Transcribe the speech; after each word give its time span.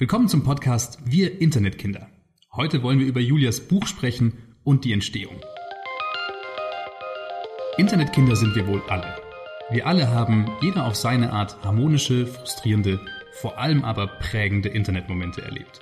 Willkommen 0.00 0.28
zum 0.28 0.44
Podcast 0.44 1.00
Wir 1.06 1.40
Internetkinder. 1.40 2.08
Heute 2.54 2.84
wollen 2.84 3.00
wir 3.00 3.08
über 3.08 3.18
Julias 3.18 3.66
Buch 3.66 3.84
sprechen 3.84 4.32
und 4.62 4.84
die 4.84 4.92
Entstehung. 4.92 5.40
Internetkinder 7.78 8.36
sind 8.36 8.54
wir 8.54 8.68
wohl 8.68 8.80
alle. 8.88 9.16
Wir 9.70 9.88
alle 9.88 10.06
haben, 10.06 10.52
jeder 10.62 10.86
auf 10.86 10.94
seine 10.94 11.32
Art, 11.32 11.64
harmonische, 11.64 12.28
frustrierende, 12.28 13.00
vor 13.32 13.58
allem 13.58 13.84
aber 13.84 14.06
prägende 14.06 14.68
Internetmomente 14.68 15.42
erlebt. 15.42 15.80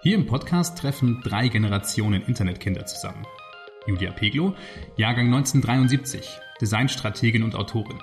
Hier 0.00 0.14
im 0.14 0.24
Podcast 0.24 0.78
treffen 0.78 1.20
drei 1.22 1.48
Generationen 1.48 2.22
Internetkinder 2.22 2.86
zusammen. 2.86 3.26
Julia 3.86 4.12
Peglo, 4.12 4.54
Jahrgang 4.96 5.26
1973, 5.26 6.26
Designstrategin 6.58 7.42
und 7.42 7.54
Autorin. 7.54 7.98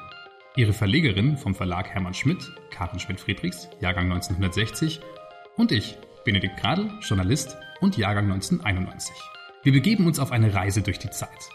Ihre 0.55 0.73
Verlegerin 0.73 1.38
vom 1.38 1.55
Verlag 1.55 1.89
Hermann 1.89 2.13
Schmidt, 2.13 2.52
Karin 2.70 3.00
Schmidt-Friedrichs, 3.00 3.68
Jahrgang 3.81 4.11
1960 4.11 5.02
und 5.59 5.73
ich, 5.73 5.97
Benedikt 6.23 6.57
Gradl, 6.57 6.89
Journalist 7.01 7.57
und 7.81 7.97
Jahrgang 7.97 8.31
1991. 8.31 9.13
Wir 9.61 9.73
begeben 9.73 10.07
uns 10.07 10.17
auf 10.17 10.31
eine 10.31 10.54
Reise 10.54 10.81
durch 10.81 11.00
die 11.00 11.09
Zeit. 11.09 11.50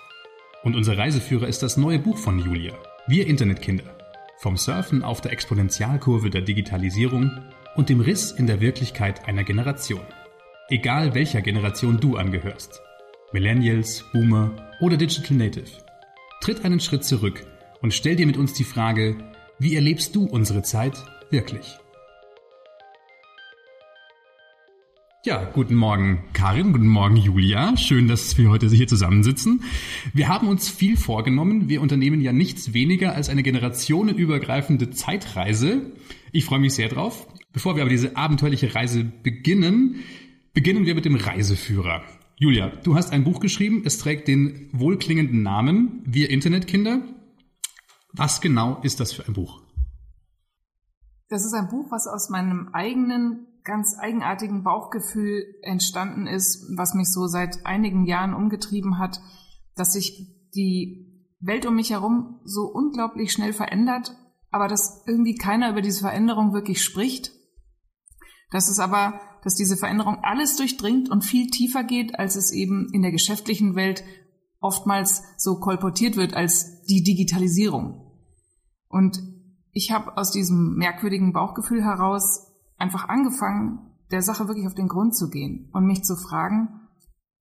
Und 0.62 0.76
unser 0.76 0.98
Reiseführer 0.98 1.48
ist 1.48 1.62
das 1.62 1.78
neue 1.78 1.98
Buch 1.98 2.18
von 2.18 2.38
Julia, 2.38 2.74
Wir 3.08 3.26
Internetkinder. 3.26 3.96
Vom 4.38 4.58
Surfen 4.58 5.02
auf 5.02 5.22
der 5.22 5.32
Exponentialkurve 5.32 6.28
der 6.28 6.42
Digitalisierung 6.42 7.30
und 7.76 7.88
dem 7.88 8.00
Riss 8.00 8.30
in 8.30 8.46
der 8.46 8.60
Wirklichkeit 8.60 9.26
einer 9.26 9.42
Generation. 9.42 10.04
Egal 10.68 11.14
welcher 11.14 11.40
Generation 11.40 11.98
du 11.98 12.16
angehörst. 12.16 12.82
Millennials, 13.32 14.04
Boomer 14.12 14.52
oder 14.80 14.98
Digital 14.98 15.38
Native. 15.38 15.70
Tritt 16.42 16.62
einen 16.62 16.80
Schritt 16.80 17.04
zurück 17.04 17.46
und 17.80 17.94
stell 17.94 18.16
dir 18.16 18.26
mit 18.26 18.36
uns 18.36 18.52
die 18.52 18.64
Frage, 18.64 19.16
wie 19.58 19.76
erlebst 19.76 20.14
du 20.14 20.26
unsere 20.26 20.62
Zeit 20.62 21.02
wirklich? 21.30 21.78
Ja, 25.26 25.42
guten 25.42 25.74
Morgen 25.74 26.22
Karin, 26.34 26.72
guten 26.74 26.86
Morgen 26.86 27.16
Julia. 27.16 27.78
Schön, 27.78 28.08
dass 28.08 28.36
wir 28.36 28.50
heute 28.50 28.68
hier 28.68 28.86
zusammensitzen. 28.86 29.62
Wir 30.12 30.28
haben 30.28 30.48
uns 30.48 30.68
viel 30.68 30.98
vorgenommen. 30.98 31.70
Wir 31.70 31.80
unternehmen 31.80 32.20
ja 32.20 32.30
nichts 32.30 32.74
weniger 32.74 33.14
als 33.14 33.30
eine 33.30 33.42
generationenübergreifende 33.42 34.90
Zeitreise. 34.90 35.92
Ich 36.30 36.44
freue 36.44 36.58
mich 36.58 36.74
sehr 36.74 36.90
drauf. 36.90 37.26
Bevor 37.54 37.74
wir 37.74 37.84
aber 37.84 37.88
diese 37.88 38.18
abenteuerliche 38.18 38.74
Reise 38.74 39.02
beginnen, 39.02 40.00
beginnen 40.52 40.84
wir 40.84 40.94
mit 40.94 41.06
dem 41.06 41.14
Reiseführer. 41.14 42.02
Julia, 42.36 42.68
du 42.82 42.94
hast 42.94 43.10
ein 43.10 43.24
Buch 43.24 43.40
geschrieben. 43.40 43.80
Es 43.86 43.96
trägt 43.96 44.28
den 44.28 44.68
wohlklingenden 44.72 45.42
Namen 45.42 46.02
Wir 46.04 46.28
Internetkinder. 46.28 47.00
Was 48.12 48.42
genau 48.42 48.78
ist 48.82 49.00
das 49.00 49.14
für 49.14 49.26
ein 49.26 49.32
Buch? 49.32 49.62
Das 51.30 51.46
ist 51.46 51.54
ein 51.54 51.68
Buch, 51.70 51.86
was 51.90 52.06
aus 52.06 52.28
meinem 52.28 52.68
eigenen 52.74 53.46
ganz 53.64 53.96
eigenartigen 53.98 54.62
Bauchgefühl 54.62 55.56
entstanden 55.62 56.26
ist, 56.26 56.70
was 56.76 56.94
mich 56.94 57.10
so 57.10 57.26
seit 57.26 57.64
einigen 57.64 58.04
Jahren 58.04 58.34
umgetrieben 58.34 58.98
hat, 58.98 59.20
dass 59.74 59.94
sich 59.94 60.50
die 60.54 61.26
Welt 61.40 61.66
um 61.66 61.74
mich 61.74 61.90
herum 61.90 62.40
so 62.44 62.62
unglaublich 62.62 63.32
schnell 63.32 63.52
verändert, 63.52 64.16
aber 64.50 64.68
dass 64.68 65.02
irgendwie 65.06 65.34
keiner 65.34 65.70
über 65.70 65.80
diese 65.80 66.00
Veränderung 66.00 66.52
wirklich 66.52 66.82
spricht. 66.82 67.32
Dass 68.50 68.68
es 68.68 68.78
aber, 68.78 69.20
dass 69.42 69.54
diese 69.54 69.76
Veränderung 69.76 70.18
alles 70.22 70.56
durchdringt 70.56 71.10
und 71.10 71.24
viel 71.24 71.48
tiefer 71.48 71.84
geht, 71.84 72.18
als 72.18 72.36
es 72.36 72.52
eben 72.52 72.88
in 72.92 73.02
der 73.02 73.10
geschäftlichen 73.10 73.74
Welt 73.74 74.04
oftmals 74.60 75.22
so 75.38 75.58
kolportiert 75.58 76.16
wird 76.16 76.34
als 76.34 76.82
die 76.84 77.02
Digitalisierung. 77.02 78.12
Und 78.88 79.20
ich 79.72 79.90
habe 79.90 80.16
aus 80.16 80.30
diesem 80.30 80.76
merkwürdigen 80.76 81.32
Bauchgefühl 81.32 81.82
heraus 81.82 82.43
einfach 82.76 83.08
angefangen, 83.08 83.90
der 84.10 84.22
Sache 84.22 84.48
wirklich 84.48 84.66
auf 84.66 84.74
den 84.74 84.88
Grund 84.88 85.14
zu 85.16 85.30
gehen 85.30 85.68
und 85.72 85.86
mich 85.86 86.02
zu 86.04 86.16
fragen, 86.16 86.80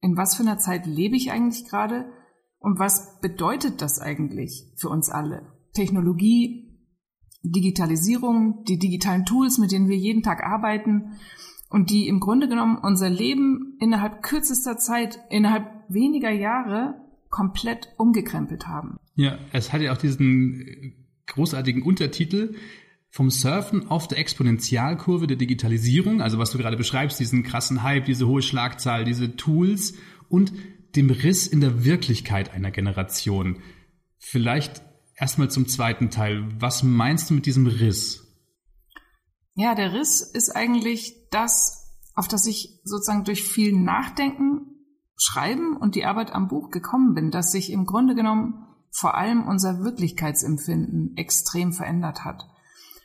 in 0.02 0.18
was 0.18 0.36
für 0.36 0.44
einer 0.44 0.58
Zeit 0.58 0.86
lebe 0.86 1.16
ich 1.16 1.32
eigentlich 1.32 1.66
gerade 1.66 2.06
und 2.60 2.80
was 2.80 3.20
bedeutet 3.22 3.82
das 3.82 4.00
eigentlich 4.00 4.74
für 4.78 4.90
uns 4.90 5.10
alle? 5.10 5.54
Technologie, 5.74 6.80
Digitalisierung, 7.44 8.64
die 8.64 8.80
digitalen 8.80 9.26
Tools, 9.26 9.58
mit 9.58 9.72
denen 9.72 9.90
wir 9.90 9.98
jeden 9.98 10.24
Tag 10.24 10.44
arbeiten 10.44 11.18
und 11.70 11.90
die 11.90 12.08
im 12.08 12.20
Grunde 12.20 12.48
genommen 12.48 12.78
unser 12.78 13.10
Leben 13.10 13.78
innerhalb 13.80 14.24
kürzester 14.24 14.78
Zeit, 14.78 15.20
innerhalb 15.30 15.66
weniger 15.90 16.32
Jahre 16.32 16.96
komplett 17.30 17.90
umgekrempelt 17.98 18.68
haben. 18.68 18.98
Ja, 19.16 19.38
es 19.52 19.74
hat 19.74 19.82
ja 19.82 19.92
auch 19.92 19.98
diesen 19.98 20.94
großartigen 21.28 21.82
Untertitel, 21.82 22.56
vom 23.14 23.30
Surfen 23.30 23.90
auf 23.92 24.08
der 24.08 24.18
Exponentialkurve 24.18 25.28
der 25.28 25.38
Digitalisierung, 25.38 26.20
also 26.20 26.40
was 26.40 26.50
du 26.50 26.58
gerade 26.58 26.78
beschreibst, 26.78 27.20
diesen 27.20 27.44
krassen 27.44 27.84
Hype, 27.84 28.06
diese 28.06 28.28
hohe 28.28 28.42
Schlagzahl, 28.42 29.06
diese 29.06 29.36
Tools 29.36 29.94
und 30.30 30.52
dem 30.96 31.12
Riss 31.12 31.46
in 31.46 31.62
der 31.62 31.86
Wirklichkeit 31.86 32.52
einer 32.52 32.72
Generation. 32.72 33.60
Vielleicht 34.18 34.82
erstmal 35.16 35.52
zum 35.52 35.68
zweiten 35.68 36.10
Teil. 36.10 36.44
Was 36.60 36.82
meinst 36.82 37.30
du 37.30 37.36
mit 37.36 37.46
diesem 37.46 37.68
Riss? 37.68 38.26
Ja, 39.54 39.76
der 39.76 39.94
Riss 39.94 40.22
ist 40.22 40.50
eigentlich 40.56 41.14
das, 41.30 41.94
auf 42.16 42.28
das 42.28 42.48
ich 42.48 42.82
sozusagen 42.84 43.26
durch 43.26 43.44
viel 43.44 43.74
Nachdenken, 43.74 44.72
Schreiben 45.18 45.78
und 45.78 45.94
die 45.94 46.06
Arbeit 46.06 46.34
am 46.34 46.48
Buch 46.48 46.72
gekommen 46.72 47.14
bin, 47.14 47.30
dass 47.30 47.52
sich 47.52 47.72
im 47.72 47.86
Grunde 47.86 48.16
genommen 48.16 48.66
vor 48.90 49.14
allem 49.16 49.46
unser 49.48 49.84
Wirklichkeitsempfinden 49.84 51.16
extrem 51.16 51.74
verändert 51.74 52.26
hat. 52.26 52.48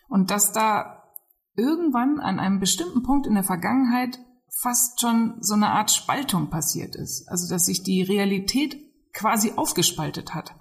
Und 0.09 0.31
dass 0.31 0.53
da 0.53 1.05
irgendwann 1.57 2.21
an 2.21 2.39
einem 2.39 2.61
bestimmten 2.61 3.03
Punkt 3.03 3.27
in 3.27 3.35
der 3.35 3.45
Vergangenheit 3.45 4.19
fast 4.61 5.01
schon 5.01 5.37
so 5.41 5.55
eine 5.55 5.71
Art 5.71 5.91
Spaltung 5.91 6.51
passiert 6.51 6.97
ist. 6.97 7.29
Also 7.29 7.49
dass 7.53 7.67
sich 7.67 7.83
die 7.83 8.03
Realität 8.03 8.77
quasi 9.13 9.53
aufgespaltet 9.57 10.35
hat. 10.35 10.55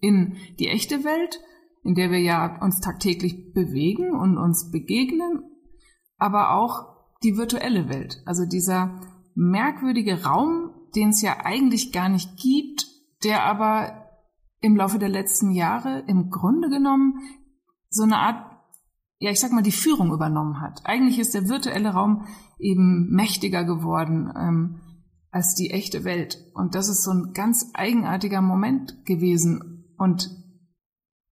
In 0.00 0.36
die 0.58 0.68
echte 0.68 1.04
Welt, 1.04 1.40
in 1.82 1.94
der 1.94 2.10
wir 2.10 2.20
ja 2.20 2.60
uns 2.62 2.80
tagtäglich 2.80 3.52
bewegen 3.52 4.12
und 4.12 4.38
uns 4.38 4.70
begegnen, 4.70 5.44
aber 6.16 6.52
auch 6.52 6.98
die 7.22 7.36
virtuelle 7.36 7.88
Welt. 7.88 8.22
Also 8.26 8.44
dieser 8.44 9.00
merkwürdige 9.34 10.24
Raum, 10.24 10.70
den 10.94 11.10
es 11.10 11.22
ja 11.22 11.44
eigentlich 11.44 11.92
gar 11.92 12.08
nicht 12.08 12.36
gibt, 12.36 12.86
der 13.24 13.44
aber 13.44 14.08
im 14.60 14.76
Laufe 14.76 14.98
der 14.98 15.08
letzten 15.08 15.52
Jahre 15.52 16.04
im 16.06 16.30
Grunde 16.30 16.68
genommen 16.68 17.20
so 17.88 18.02
eine 18.02 18.18
Art 18.18 18.57
ja, 19.20 19.30
ich 19.30 19.40
sag 19.40 19.52
mal, 19.52 19.62
die 19.62 19.72
Führung 19.72 20.12
übernommen 20.12 20.60
hat. 20.60 20.82
Eigentlich 20.84 21.18
ist 21.18 21.34
der 21.34 21.48
virtuelle 21.48 21.90
Raum 21.90 22.26
eben 22.58 23.10
mächtiger 23.10 23.64
geworden 23.64 24.32
ähm, 24.36 24.80
als 25.30 25.54
die 25.54 25.70
echte 25.70 26.04
Welt. 26.04 26.38
Und 26.54 26.74
das 26.74 26.88
ist 26.88 27.02
so 27.02 27.10
ein 27.10 27.32
ganz 27.32 27.70
eigenartiger 27.74 28.40
Moment 28.40 29.04
gewesen. 29.04 29.92
Und 29.98 30.30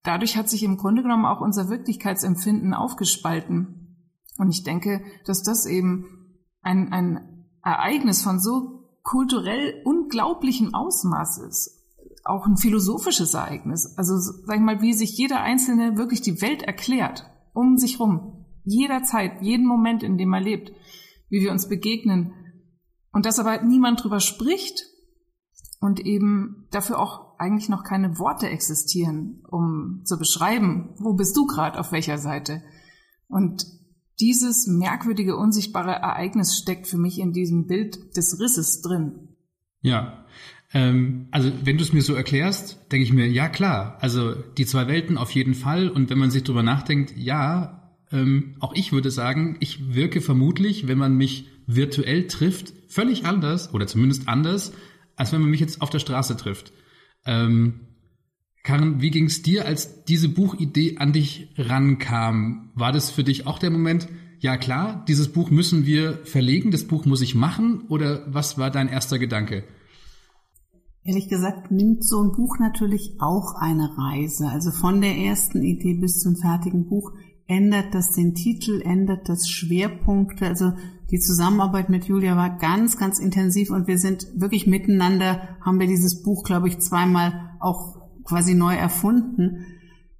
dadurch 0.02 0.36
hat 0.36 0.50
sich 0.50 0.64
im 0.64 0.76
Grunde 0.76 1.02
genommen 1.02 1.26
auch 1.26 1.40
unser 1.40 1.68
Wirklichkeitsempfinden 1.68 2.74
aufgespalten. 2.74 3.96
Und 4.36 4.50
ich 4.50 4.64
denke, 4.64 5.02
dass 5.24 5.42
das 5.42 5.64
eben 5.64 6.06
ein, 6.62 6.92
ein 6.92 7.46
Ereignis 7.62 8.22
von 8.22 8.40
so 8.40 8.98
kulturell 9.04 9.80
unglaublichem 9.84 10.74
Ausmaß 10.74 11.38
ist. 11.38 11.70
Auch 12.24 12.46
ein 12.46 12.56
philosophisches 12.56 13.34
Ereignis. 13.34 13.94
Also, 13.96 14.18
sag 14.18 14.56
ich 14.56 14.62
mal, 14.62 14.82
wie 14.82 14.92
sich 14.92 15.16
jeder 15.16 15.42
Einzelne 15.42 15.96
wirklich 15.96 16.20
die 16.22 16.42
Welt 16.42 16.62
erklärt 16.62 17.30
um 17.56 17.78
sich 17.78 17.98
rum. 17.98 18.44
Jederzeit, 18.64 19.42
jeden 19.42 19.66
Moment, 19.66 20.02
in 20.02 20.18
dem 20.18 20.32
er 20.32 20.40
lebt, 20.40 20.72
wie 21.28 21.40
wir 21.40 21.50
uns 21.50 21.68
begegnen. 21.68 22.32
Und 23.12 23.26
dass 23.26 23.38
aber 23.38 23.62
niemand 23.62 24.02
drüber 24.02 24.20
spricht 24.20 24.84
und 25.80 26.00
eben 26.00 26.66
dafür 26.70 26.98
auch 26.98 27.38
eigentlich 27.38 27.68
noch 27.68 27.84
keine 27.84 28.18
Worte 28.18 28.48
existieren, 28.48 29.42
um 29.48 30.02
zu 30.04 30.18
beschreiben, 30.18 30.94
wo 30.98 31.14
bist 31.14 31.36
du 31.36 31.46
gerade, 31.46 31.78
auf 31.78 31.92
welcher 31.92 32.18
Seite. 32.18 32.62
Und 33.28 33.66
dieses 34.20 34.66
merkwürdige, 34.66 35.36
unsichtbare 35.36 35.92
Ereignis 35.92 36.56
steckt 36.56 36.86
für 36.86 36.98
mich 36.98 37.18
in 37.18 37.32
diesem 37.32 37.66
Bild 37.66 38.16
des 38.16 38.40
Risses 38.40 38.80
drin. 38.80 39.36
Ja, 39.80 40.24
ähm, 40.76 41.28
also 41.30 41.50
wenn 41.64 41.78
du 41.78 41.84
es 41.84 41.94
mir 41.94 42.02
so 42.02 42.14
erklärst, 42.14 42.92
denke 42.92 43.04
ich 43.04 43.12
mir, 43.12 43.26
ja 43.26 43.48
klar, 43.48 43.96
also 44.02 44.34
die 44.34 44.66
zwei 44.66 44.88
Welten 44.88 45.16
auf 45.16 45.30
jeden 45.30 45.54
Fall. 45.54 45.88
Und 45.88 46.10
wenn 46.10 46.18
man 46.18 46.30
sich 46.30 46.44
drüber 46.44 46.62
nachdenkt, 46.62 47.14
ja, 47.16 47.94
ähm, 48.12 48.56
auch 48.60 48.74
ich 48.74 48.92
würde 48.92 49.10
sagen, 49.10 49.56
ich 49.60 49.94
wirke 49.94 50.20
vermutlich, 50.20 50.86
wenn 50.86 50.98
man 50.98 51.16
mich 51.16 51.46
virtuell 51.66 52.26
trifft, 52.26 52.74
völlig 52.88 53.24
anders 53.24 53.72
oder 53.72 53.86
zumindest 53.86 54.28
anders, 54.28 54.74
als 55.16 55.32
wenn 55.32 55.40
man 55.40 55.48
mich 55.48 55.60
jetzt 55.60 55.80
auf 55.80 55.88
der 55.88 55.98
Straße 55.98 56.36
trifft. 56.36 56.74
Ähm, 57.24 57.80
Karen, 58.62 59.00
wie 59.00 59.10
ging 59.10 59.24
es 59.24 59.40
dir, 59.40 59.64
als 59.64 60.04
diese 60.04 60.28
Buchidee 60.28 60.98
an 60.98 61.14
dich 61.14 61.54
rankam? 61.56 62.70
War 62.74 62.92
das 62.92 63.10
für 63.10 63.24
dich 63.24 63.46
auch 63.46 63.58
der 63.58 63.70
Moment, 63.70 64.08
ja 64.40 64.58
klar, 64.58 65.06
dieses 65.08 65.32
Buch 65.32 65.50
müssen 65.50 65.86
wir 65.86 66.20
verlegen, 66.24 66.70
das 66.70 66.84
Buch 66.84 67.06
muss 67.06 67.22
ich 67.22 67.34
machen? 67.34 67.84
Oder 67.88 68.26
was 68.26 68.58
war 68.58 68.70
dein 68.70 68.88
erster 68.88 69.18
Gedanke? 69.18 69.64
Ehrlich 71.06 71.28
gesagt 71.28 71.70
nimmt 71.70 72.04
so 72.04 72.20
ein 72.20 72.32
Buch 72.32 72.58
natürlich 72.58 73.14
auch 73.20 73.54
eine 73.54 73.96
Reise. 73.96 74.48
Also 74.48 74.72
von 74.72 75.00
der 75.00 75.16
ersten 75.16 75.62
Idee 75.62 75.94
bis 75.94 76.18
zum 76.18 76.34
fertigen 76.34 76.88
Buch 76.88 77.12
ändert 77.46 77.94
das 77.94 78.10
den 78.10 78.34
Titel, 78.34 78.82
ändert 78.82 79.28
das 79.28 79.48
Schwerpunkte. 79.48 80.48
Also 80.48 80.72
die 81.12 81.20
Zusammenarbeit 81.20 81.90
mit 81.90 82.06
Julia 82.06 82.36
war 82.36 82.58
ganz, 82.58 82.96
ganz 82.96 83.20
intensiv 83.20 83.70
und 83.70 83.86
wir 83.86 83.98
sind 83.98 84.26
wirklich 84.34 84.66
miteinander, 84.66 85.56
haben 85.60 85.78
wir 85.78 85.86
dieses 85.86 86.24
Buch, 86.24 86.42
glaube 86.42 86.66
ich, 86.66 86.80
zweimal 86.80 87.56
auch 87.60 88.24
quasi 88.24 88.54
neu 88.54 88.74
erfunden. 88.74 89.64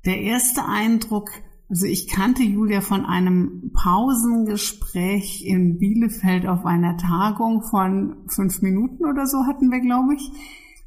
Der 0.05 0.21
erste 0.21 0.67
Eindruck, 0.67 1.31
also 1.69 1.85
ich 1.87 2.07
kannte 2.07 2.45
Julia 2.45 2.81
von 2.81 3.05
einem 3.05 3.73
Pausengespräch 3.75 5.45
in 5.45 5.79
Bielefeld 5.79 6.47
auf 6.47 6.65
einer 6.65 6.97
Tagung 6.97 7.63
von 7.63 8.19
fünf 8.29 8.63
Minuten 8.63 9.05
oder 9.05 9.27
so 9.27 9.47
hatten 9.47 9.73
wir, 9.73 9.81
glaube 9.81 10.15
ich. 10.15 10.31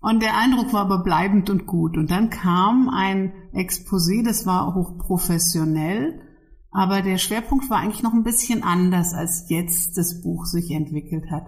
Und 0.02 0.22
der 0.22 0.38
Eindruck 0.38 0.72
war 0.72 0.82
aber 0.82 1.04
bleibend 1.04 1.50
und 1.50 1.66
gut. 1.66 1.98
Und 1.98 2.10
dann 2.10 2.30
kam 2.30 2.90
ein 2.90 3.34
Exposé, 3.54 4.24
das 4.24 4.46
war 4.46 4.74
hochprofessionell, 4.74 6.22
aber 6.72 7.02
der 7.02 7.18
Schwerpunkt 7.18 7.70
war 7.70 7.80
eigentlich 7.80 8.04
noch 8.04 8.14
ein 8.14 8.24
bisschen 8.24 8.64
anders, 8.64 9.14
als 9.14 9.50
jetzt 9.50 9.98
das 9.98 10.22
Buch 10.22 10.46
sich 10.46 10.72
entwickelt 10.72 11.30
hat. 11.32 11.48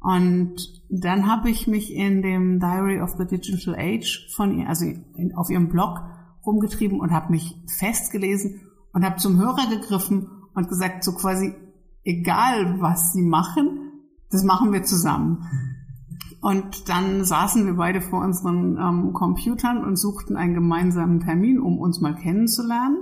Und 0.00 0.56
dann 0.88 1.26
habe 1.26 1.50
ich 1.50 1.66
mich 1.66 1.92
in 1.92 2.22
dem 2.22 2.58
Diary 2.58 3.02
of 3.02 3.16
the 3.18 3.26
Digital 3.26 3.74
Age 3.78 4.30
von 4.34 4.58
ihr, 4.58 4.68
also 4.68 4.86
in, 4.86 5.34
auf 5.34 5.50
ihrem 5.50 5.68
Blog 5.68 6.00
rumgetrieben 6.46 7.00
und 7.00 7.10
habe 7.10 7.32
mich 7.32 7.54
festgelesen 7.78 8.62
und 8.94 9.04
habe 9.04 9.16
zum 9.16 9.38
Hörer 9.38 9.68
gegriffen 9.68 10.26
und 10.54 10.68
gesagt, 10.68 11.04
so 11.04 11.12
quasi, 11.12 11.54
egal 12.02 12.80
was 12.80 13.12
sie 13.12 13.22
machen, 13.22 13.92
das 14.30 14.42
machen 14.42 14.72
wir 14.72 14.84
zusammen. 14.84 15.44
Und 16.40 16.88
dann 16.88 17.24
saßen 17.24 17.66
wir 17.66 17.74
beide 17.74 18.00
vor 18.00 18.22
unseren 18.24 18.78
ähm, 18.78 19.12
Computern 19.12 19.84
und 19.84 19.96
suchten 19.96 20.36
einen 20.36 20.54
gemeinsamen 20.54 21.20
Termin, 21.20 21.60
um 21.60 21.78
uns 21.78 22.00
mal 22.00 22.14
kennenzulernen. 22.14 22.96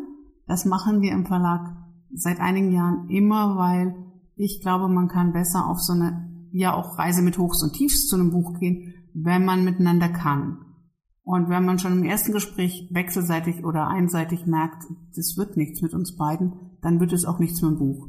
Das 0.47 0.65
machen 0.65 1.03
wir 1.03 1.13
im 1.13 1.27
Verlag 1.27 1.77
seit 2.13 2.41
einigen 2.41 2.73
Jahren 2.73 3.09
immer, 3.09 3.57
weil 3.57 3.95
ich 4.35 4.61
glaube, 4.61 4.89
man 4.89 5.09
kann 5.09 5.33
besser 5.33 5.67
auf 5.67 5.81
so 5.81 5.93
eine 5.93 6.29
ja 6.51 6.75
auch 6.75 6.99
Reise 6.99 7.23
mit 7.23 7.39
Hochs 7.39 7.63
und 7.63 7.75
Tiefs 7.75 8.07
zu 8.07 8.17
einem 8.17 8.31
Buch 8.31 8.59
gehen, 8.59 8.95
wenn 9.15 9.45
man 9.45 9.65
miteinander 9.65 10.09
kann. 10.09 10.59
Und 11.23 11.51
wenn 11.51 11.65
man 11.65 11.79
schon 11.79 11.93
im 11.93 12.05
ersten 12.05 12.33
Gespräch 12.33 12.89
wechselseitig 12.91 13.65
oder 13.65 13.87
einseitig 13.87 14.47
merkt, 14.47 14.85
das 15.15 15.37
wird 15.37 15.57
nichts 15.57 15.83
mit 15.83 15.93
uns 15.93 16.17
beiden, 16.17 16.55
dann 16.81 17.01
wird 17.01 17.13
es 17.13 17.27
auch 17.27 17.39
nichts 17.39 17.61
mit 17.61 17.73
dem 17.73 17.79
Buch. 17.79 18.09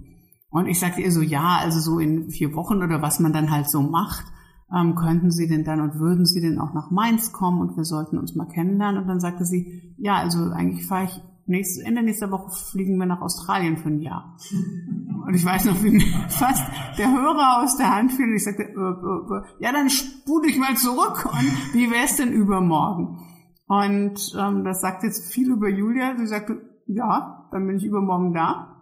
Und 0.50 0.68
ich 0.68 0.80
sagte 0.80 1.02
ihr 1.02 1.12
so, 1.12 1.22
ja, 1.22 1.58
also 1.60 1.80
so 1.80 2.00
in 2.00 2.30
vier 2.30 2.56
Wochen 2.56 2.82
oder 2.82 3.02
was 3.02 3.20
man 3.20 3.34
dann 3.34 3.52
halt 3.52 3.70
so 3.70 3.82
macht, 3.82 4.26
ähm, 4.76 4.96
könnten 4.96 5.32
Sie 5.32 5.48
denn 5.48 5.64
dann 5.64 5.82
und 5.82 6.00
würden 6.00 6.26
Sie 6.26 6.42
denn 6.42 6.60
auch 6.60 6.74
nach 6.74 6.92
Mainz 6.92 7.32
kommen 7.32 7.60
und 7.60 7.76
wir 7.76 7.86
sollten 7.86 8.18
uns 8.18 8.36
mal 8.36 8.46
kennenlernen? 8.46 9.02
Und 9.02 9.08
dann 9.08 9.20
sagte 9.20 9.46
sie, 9.46 9.96
ja, 9.98 10.18
also 10.18 10.52
eigentlich 10.52 10.86
fahre 10.86 11.06
ich 11.06 11.22
nächstes, 11.48 11.84
Ende 11.84 12.04
nächster 12.04 12.32
Woche 12.32 12.52
fliegen 12.52 12.98
wir 12.98 13.08
nach 13.08 13.22
Australien 13.22 13.78
für 13.78 13.90
ein 13.90 14.00
Jahr. 14.00 14.38
Und 15.26 15.34
ich 15.34 15.46
weiß 15.46 15.66
noch, 15.66 15.84
wie 15.84 15.92
mir 15.92 16.06
fast 16.30 16.64
der 16.98 17.12
Hörer 17.12 17.62
aus 17.64 17.78
der 17.78 17.94
Hand 17.94 18.14
fiel 18.14 18.26
und 18.26 18.36
ich 18.36 18.44
sagte, 18.44 18.64
äh, 18.64 18.68
äh, 18.68 18.72
äh, 18.72 19.42
ja, 19.60 19.72
dann 19.72 19.90
spule 19.90 20.48
ich 20.48 20.58
mal 20.58 20.76
zurück 20.76 21.26
und 21.32 21.76
wie 21.76 21.92
wäre 21.92 22.06
es 22.06 22.16
denn 22.16 22.32
übermorgen? 22.32 23.20
Und 23.68 24.36
ähm, 24.40 24.64
das 24.64 24.82
sagt 24.82 25.04
jetzt 25.04 25.32
viel 25.32 25.52
über 25.52 25.70
Julia. 25.70 26.18
Sie 26.18 26.26
sagte, 26.26 26.62
ja, 26.88 27.48
dann 27.52 27.68
bin 27.68 27.78
ich 27.78 27.86
übermorgen 27.86 28.34
da. 28.34 28.82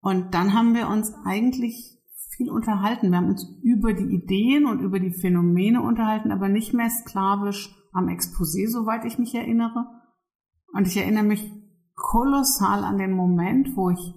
Und 0.00 0.34
dann 0.34 0.52
haben 0.52 0.74
wir 0.74 0.88
uns 0.88 1.14
eigentlich 1.24 1.96
viel 2.36 2.50
unterhalten. 2.50 3.10
Wir 3.10 3.18
haben 3.18 3.30
uns 3.30 3.46
über 3.62 3.92
die 3.92 4.14
Ideen 4.14 4.66
und 4.66 4.80
über 4.80 5.00
die 5.00 5.12
Phänomene 5.12 5.82
unterhalten, 5.82 6.30
aber 6.30 6.48
nicht 6.48 6.74
mehr 6.74 6.90
sklavisch 6.90 7.74
am 7.92 8.08
Exposé, 8.08 8.68
soweit 8.68 9.04
ich 9.04 9.18
mich 9.18 9.34
erinnere, 9.34 9.86
und 10.74 10.88
ich 10.88 10.96
erinnere 10.96 11.24
mich 11.24 11.50
kolossal 11.94 12.82
an 12.82 12.98
den 12.98 13.12
Moment, 13.12 13.76
wo 13.76 13.90
ich 13.90 14.12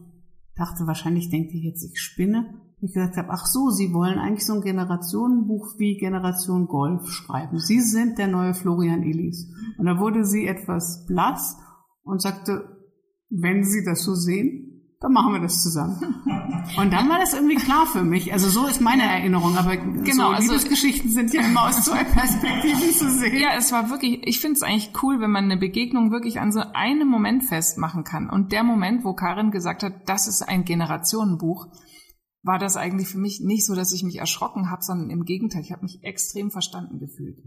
dachte, 0.56 0.88
wahrscheinlich 0.88 1.30
denkt 1.30 1.54
ihr 1.54 1.62
jetzt, 1.62 1.84
ich 1.84 2.00
spinne. 2.00 2.50
Und 2.82 2.90
ich 2.90 2.94
gesagt 2.94 3.16
habe, 3.16 3.30
ach 3.30 3.46
so, 3.46 3.70
Sie 3.70 3.94
wollen 3.94 4.18
eigentlich 4.18 4.46
so 4.46 4.54
ein 4.54 4.62
Generationenbuch 4.62 5.76
wie 5.78 5.98
Generation 5.98 6.66
Golf 6.66 7.08
schreiben. 7.10 7.60
Sie 7.60 7.80
sind 7.80 8.18
der 8.18 8.28
neue 8.28 8.56
Florian 8.56 9.04
Illis. 9.04 9.52
Und 9.78 9.86
da 9.86 10.00
wurde 10.00 10.26
sie 10.26 10.48
etwas 10.48 11.06
blass 11.06 11.58
und 12.02 12.22
sagte, 12.24 12.76
wenn 13.30 13.64
Sie 13.64 13.84
das 13.86 14.04
so 14.04 14.16
sehen, 14.16 14.67
dann 15.00 15.14
machen 15.14 15.34
wir 15.34 15.42
das 15.42 15.62
zusammen. 15.62 15.96
Und 16.78 16.92
dann 16.92 17.08
war 17.08 17.20
das 17.20 17.34
irgendwie 17.34 17.56
klar 17.56 17.86
für 17.86 18.04
mich. 18.04 18.34
Also 18.34 18.50
so 18.50 18.66
ist 18.66 18.82
meine 18.82 19.04
Erinnerung, 19.04 19.56
aber 19.56 19.78
genau, 19.78 20.30
so 20.30 20.34
also 20.34 20.42
Liebesgeschichten 20.54 21.12
sind 21.12 21.34
ja 21.34 21.42
immer 21.42 21.68
aus 21.68 21.84
zwei 21.84 22.04
Perspektiven 22.04 22.92
zu 22.92 23.12
sehen. 23.12 23.38
Ja, 23.38 23.50
es 23.56 23.72
war 23.72 23.92
wirklich, 23.92 24.26
ich 24.26 24.40
finde 24.40 24.54
es 24.54 24.64
eigentlich 24.64 24.92
cool, 25.04 25.20
wenn 25.20 25.30
man 25.30 25.46
eine 25.46 25.58
Begegnung 25.58 26.12
wirklich 26.12 26.40
an 26.40 26.52
so 26.52 26.62
einem 26.74 27.08
Moment 27.08 27.44
festmachen 27.44 28.04
kann. 28.04 28.28
Und 28.28 28.52
der 28.52 28.64
Moment, 28.64 29.06
wo 29.06 29.14
Karin 29.14 29.52
gesagt 29.52 29.84
hat, 29.84 30.10
das 30.10 30.28
ist 30.28 30.42
ein 30.42 30.66
Generationenbuch, 30.66 31.68
war 32.42 32.58
das 32.58 32.76
eigentlich 32.76 33.08
für 33.08 33.20
mich 33.20 33.42
nicht 33.44 33.66
so, 33.68 33.76
dass 33.76 33.94
ich 33.94 34.04
mich 34.04 34.18
erschrocken 34.18 34.72
habe, 34.72 34.82
sondern 34.82 35.12
im 35.12 35.26
Gegenteil, 35.26 35.62
ich 35.62 35.72
habe 35.72 35.84
mich 35.84 36.00
extrem 36.02 36.50
verstanden 36.50 36.98
gefühlt. 36.98 37.38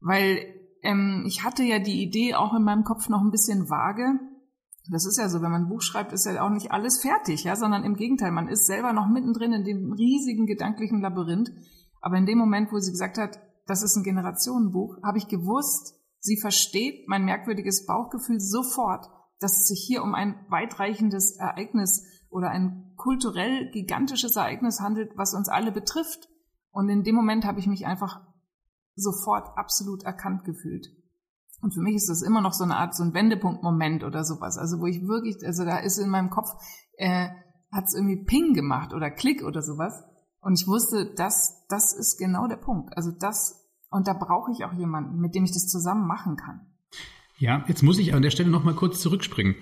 Weil 0.00 0.38
ähm, 0.82 1.24
ich 1.26 1.42
hatte 1.42 1.64
ja 1.64 1.80
die 1.80 2.02
Idee 2.02 2.34
auch 2.34 2.54
in 2.54 2.62
meinem 2.62 2.84
Kopf 2.84 3.08
noch 3.08 3.22
ein 3.22 3.30
bisschen 3.30 3.68
vage, 3.68 4.20
das 4.90 5.06
ist 5.06 5.18
ja 5.18 5.28
so, 5.28 5.40
wenn 5.40 5.50
man 5.50 5.62
ein 5.62 5.68
Buch 5.68 5.80
schreibt, 5.80 6.12
ist 6.12 6.26
ja 6.26 6.42
auch 6.42 6.50
nicht 6.50 6.70
alles 6.70 7.00
fertig, 7.00 7.44
ja, 7.44 7.56
sondern 7.56 7.84
im 7.84 7.96
Gegenteil, 7.96 8.32
man 8.32 8.48
ist 8.48 8.66
selber 8.66 8.92
noch 8.92 9.08
mittendrin 9.08 9.52
in 9.52 9.64
dem 9.64 9.92
riesigen 9.92 10.46
gedanklichen 10.46 11.00
Labyrinth. 11.00 11.50
Aber 12.00 12.18
in 12.18 12.26
dem 12.26 12.38
Moment, 12.38 12.70
wo 12.70 12.78
sie 12.78 12.90
gesagt 12.90 13.16
hat, 13.16 13.40
das 13.66 13.82
ist 13.82 13.96
ein 13.96 14.02
Generationenbuch, 14.02 14.98
habe 15.02 15.16
ich 15.16 15.28
gewusst, 15.28 15.94
sie 16.20 16.38
versteht 16.38 17.08
mein 17.08 17.24
merkwürdiges 17.24 17.86
Bauchgefühl 17.86 18.40
sofort, 18.40 19.08
dass 19.40 19.60
es 19.60 19.68
sich 19.68 19.84
hier 19.86 20.02
um 20.02 20.14
ein 20.14 20.44
weitreichendes 20.50 21.36
Ereignis 21.38 22.04
oder 22.28 22.50
ein 22.50 22.92
kulturell 22.96 23.70
gigantisches 23.70 24.36
Ereignis 24.36 24.80
handelt, 24.80 25.12
was 25.16 25.34
uns 25.34 25.48
alle 25.48 25.72
betrifft. 25.72 26.28
Und 26.70 26.90
in 26.90 27.04
dem 27.04 27.14
Moment 27.14 27.46
habe 27.46 27.58
ich 27.58 27.66
mich 27.66 27.86
einfach 27.86 28.20
sofort 28.96 29.56
absolut 29.56 30.02
erkannt 30.02 30.44
gefühlt. 30.44 30.88
Und 31.60 31.72
für 31.72 31.80
mich 31.80 31.94
ist 31.94 32.08
das 32.08 32.22
immer 32.22 32.40
noch 32.40 32.52
so 32.52 32.64
eine 32.64 32.76
Art, 32.76 32.94
so 32.94 33.02
ein 33.02 33.14
Wendepunktmoment 33.14 34.04
oder 34.04 34.24
sowas. 34.24 34.58
Also 34.58 34.80
wo 34.80 34.86
ich 34.86 35.06
wirklich, 35.06 35.36
also 35.44 35.64
da 35.64 35.78
ist 35.78 35.98
in 35.98 36.10
meinem 36.10 36.30
Kopf, 36.30 36.50
äh, 36.98 37.28
hat 37.72 37.84
es 37.86 37.94
irgendwie 37.94 38.24
Ping 38.24 38.54
gemacht 38.54 38.92
oder 38.92 39.10
Klick 39.10 39.42
oder 39.42 39.62
sowas. 39.62 40.04
Und 40.40 40.60
ich 40.60 40.66
wusste, 40.66 41.12
das, 41.16 41.64
das 41.68 41.94
ist 41.94 42.18
genau 42.18 42.46
der 42.46 42.56
Punkt. 42.56 42.96
Also 42.96 43.10
das, 43.10 43.64
und 43.90 44.06
da 44.06 44.12
brauche 44.12 44.52
ich 44.52 44.64
auch 44.64 44.74
jemanden, 44.74 45.18
mit 45.18 45.34
dem 45.34 45.44
ich 45.44 45.52
das 45.52 45.66
zusammen 45.66 46.06
machen 46.06 46.36
kann. 46.36 46.60
Ja, 47.38 47.64
jetzt 47.66 47.82
muss 47.82 47.98
ich 47.98 48.14
an 48.14 48.22
der 48.22 48.30
Stelle 48.30 48.50
nochmal 48.50 48.74
kurz 48.74 49.00
zurückspringen. 49.00 49.56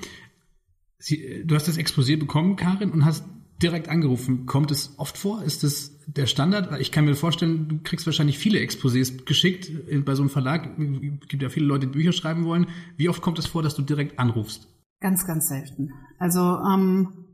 Sie, 0.99 1.45
du 1.45 1.55
hast 1.55 1.69
das 1.69 1.79
Exposé 1.79 2.19
bekommen, 2.19 2.57
Karin, 2.57 2.91
und 2.91 3.05
hast 3.05 3.25
direkt 3.63 3.89
angerufen. 3.89 4.47
Kommt 4.47 4.71
es 4.71 4.95
oft 4.99 5.17
vor? 5.17 5.43
Ist 5.43 5.65
es 5.65 5.99
der 6.07 6.27
Standard? 6.27 6.81
Ich 6.81 6.91
kann 6.93 7.05
mir 7.05 7.15
vorstellen, 7.15 7.69
du 7.69 7.79
kriegst 7.83 8.07
wahrscheinlich 8.07 8.39
viele 8.39 8.59
Exposés 8.59 9.25
geschickt 9.25 9.71
bei 10.05 10.15
so 10.15 10.23
einem 10.23 10.31
Verlag. 10.31 10.79
Es 10.79 11.29
gibt 11.29 11.43
ja 11.43 11.49
viele 11.49 11.67
Leute, 11.67 11.87
die 11.87 11.93
Bücher 11.93 12.13
schreiben 12.13 12.45
wollen. 12.45 12.67
Wie 12.97 13.09
oft 13.09 13.23
kommt 13.23 13.39
es 13.39 13.47
vor, 13.47 13.63
dass 13.63 13.75
du 13.75 13.83
direkt 13.83 14.19
anrufst? 14.19 14.69
Ganz, 15.01 15.27
ganz 15.27 15.49
selten. 15.49 15.91
Also 16.19 16.41
ähm, 16.41 17.27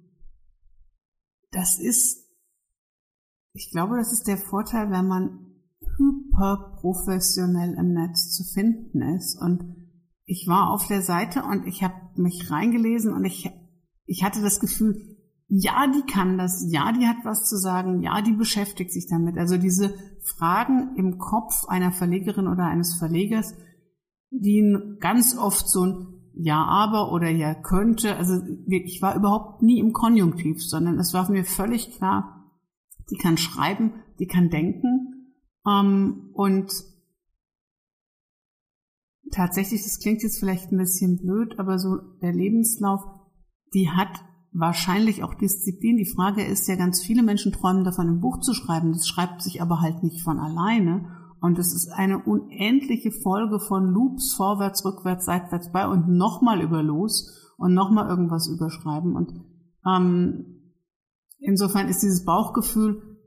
das 1.51 1.79
ist, 1.79 2.27
ich 3.53 3.71
glaube, 3.71 3.97
das 3.97 4.13
ist 4.13 4.27
der 4.27 4.39
Vorteil, 4.39 4.91
wenn 4.91 5.07
man 5.07 5.47
hyper 5.81 6.77
professionell 6.81 7.75
im 7.75 7.93
Netz 7.93 8.33
zu 8.33 8.45
finden 8.45 9.03
ist. 9.17 9.37
Und 9.41 9.77
ich 10.25 10.47
war 10.47 10.71
auf 10.71 10.87
der 10.87 11.03
Seite 11.03 11.43
und 11.43 11.67
ich 11.67 11.83
habe 11.83 11.95
mich 12.17 12.51
reingelesen 12.51 13.13
und 13.13 13.25
ich, 13.25 13.51
ich 14.07 14.23
hatte 14.23 14.43
das 14.43 14.61
Gefühl, 14.61 15.18
ja, 15.49 15.87
die 15.87 16.03
kann 16.03 16.37
das, 16.37 16.67
ja, 16.71 16.93
die 16.93 17.07
hat 17.07 17.25
was 17.25 17.49
zu 17.49 17.57
sagen, 17.57 18.03
ja, 18.03 18.21
die 18.21 18.33
beschäftigt 18.33 18.93
sich 18.93 19.07
damit. 19.09 19.39
Also 19.39 19.57
diese 19.57 19.95
Fragen 20.21 20.95
im 20.97 21.19
Kopf 21.19 21.65
einer 21.69 21.91
Verlegerin 21.91 22.49
oder 22.49 22.65
eines 22.65 22.99
Verlegers, 22.99 23.55
die 24.31 24.77
ganz 25.01 25.37
oft 25.37 25.69
so 25.69 25.87
ein 25.87 26.07
Ja, 26.35 26.65
aber 26.65 27.13
oder 27.13 27.31
Ja 27.31 27.55
könnte, 27.55 28.17
also 28.17 28.43
ich 28.67 29.01
war 29.01 29.17
überhaupt 29.17 29.63
nie 29.63 29.81
im 29.81 29.93
Konjunktiv, 29.93 30.63
sondern 30.63 30.99
es 30.99 31.15
war 31.15 31.31
mir 31.31 31.45
völlig 31.45 31.97
klar, 31.97 32.53
die 33.11 33.17
kann 33.17 33.39
schreiben, 33.39 33.95
die 34.19 34.27
kann 34.27 34.51
denken 34.51 35.35
ähm, 35.67 36.31
und 36.35 36.71
tatsächlich, 39.33 39.83
das 39.83 39.99
klingt 39.99 40.23
jetzt 40.23 40.39
vielleicht 40.39 40.73
ein 40.73 40.79
bisschen 40.79 41.19
blöd, 41.19 41.59
aber 41.59 41.79
so 41.79 41.97
der 42.21 42.33
Lebenslauf, 42.33 43.01
die 43.73 43.91
hat 43.91 44.25
wahrscheinlich 44.59 45.23
auch 45.23 45.35
Disziplin. 45.35 45.97
Die 45.97 46.11
Frage 46.11 46.45
ist 46.45 46.67
ja, 46.69 46.77
ganz 46.77 47.01
viele 47.01 47.23
Menschen 47.23 47.53
träumen 47.53 47.85
davon, 47.85 48.09
ein 48.09 48.21
Buch 48.21 48.41
zu 48.41 48.55
schreiben. 48.55 48.93
Das 48.93 49.07
schreibt 49.07 49.43
sich 49.43 49.63
aber 49.63 49.81
halt 49.81 50.03
nicht 50.03 50.23
von 50.23 50.39
alleine. 50.39 51.17
Und 51.41 51.59
es 51.59 51.73
ist 51.73 51.89
eine 51.93 52.19
unendliche 52.19 53.13
Folge 53.13 53.61
von 53.61 53.87
Loops, 53.87 54.35
vorwärts, 54.35 54.85
rückwärts, 54.85 55.27
seitwärts 55.27 55.71
bei 55.71 55.87
und 55.87 56.09
nochmal 56.09 56.61
über 56.63 56.83
los 56.83 57.55
und 57.57 57.75
nochmal 57.75 58.09
irgendwas 58.09 58.49
überschreiben. 58.49 59.15
Und 59.15 59.45
ähm, 59.87 60.75
insofern 61.39 61.89
ist 61.89 62.03
dieses 62.03 62.25
Bauchgefühl, 62.25 63.19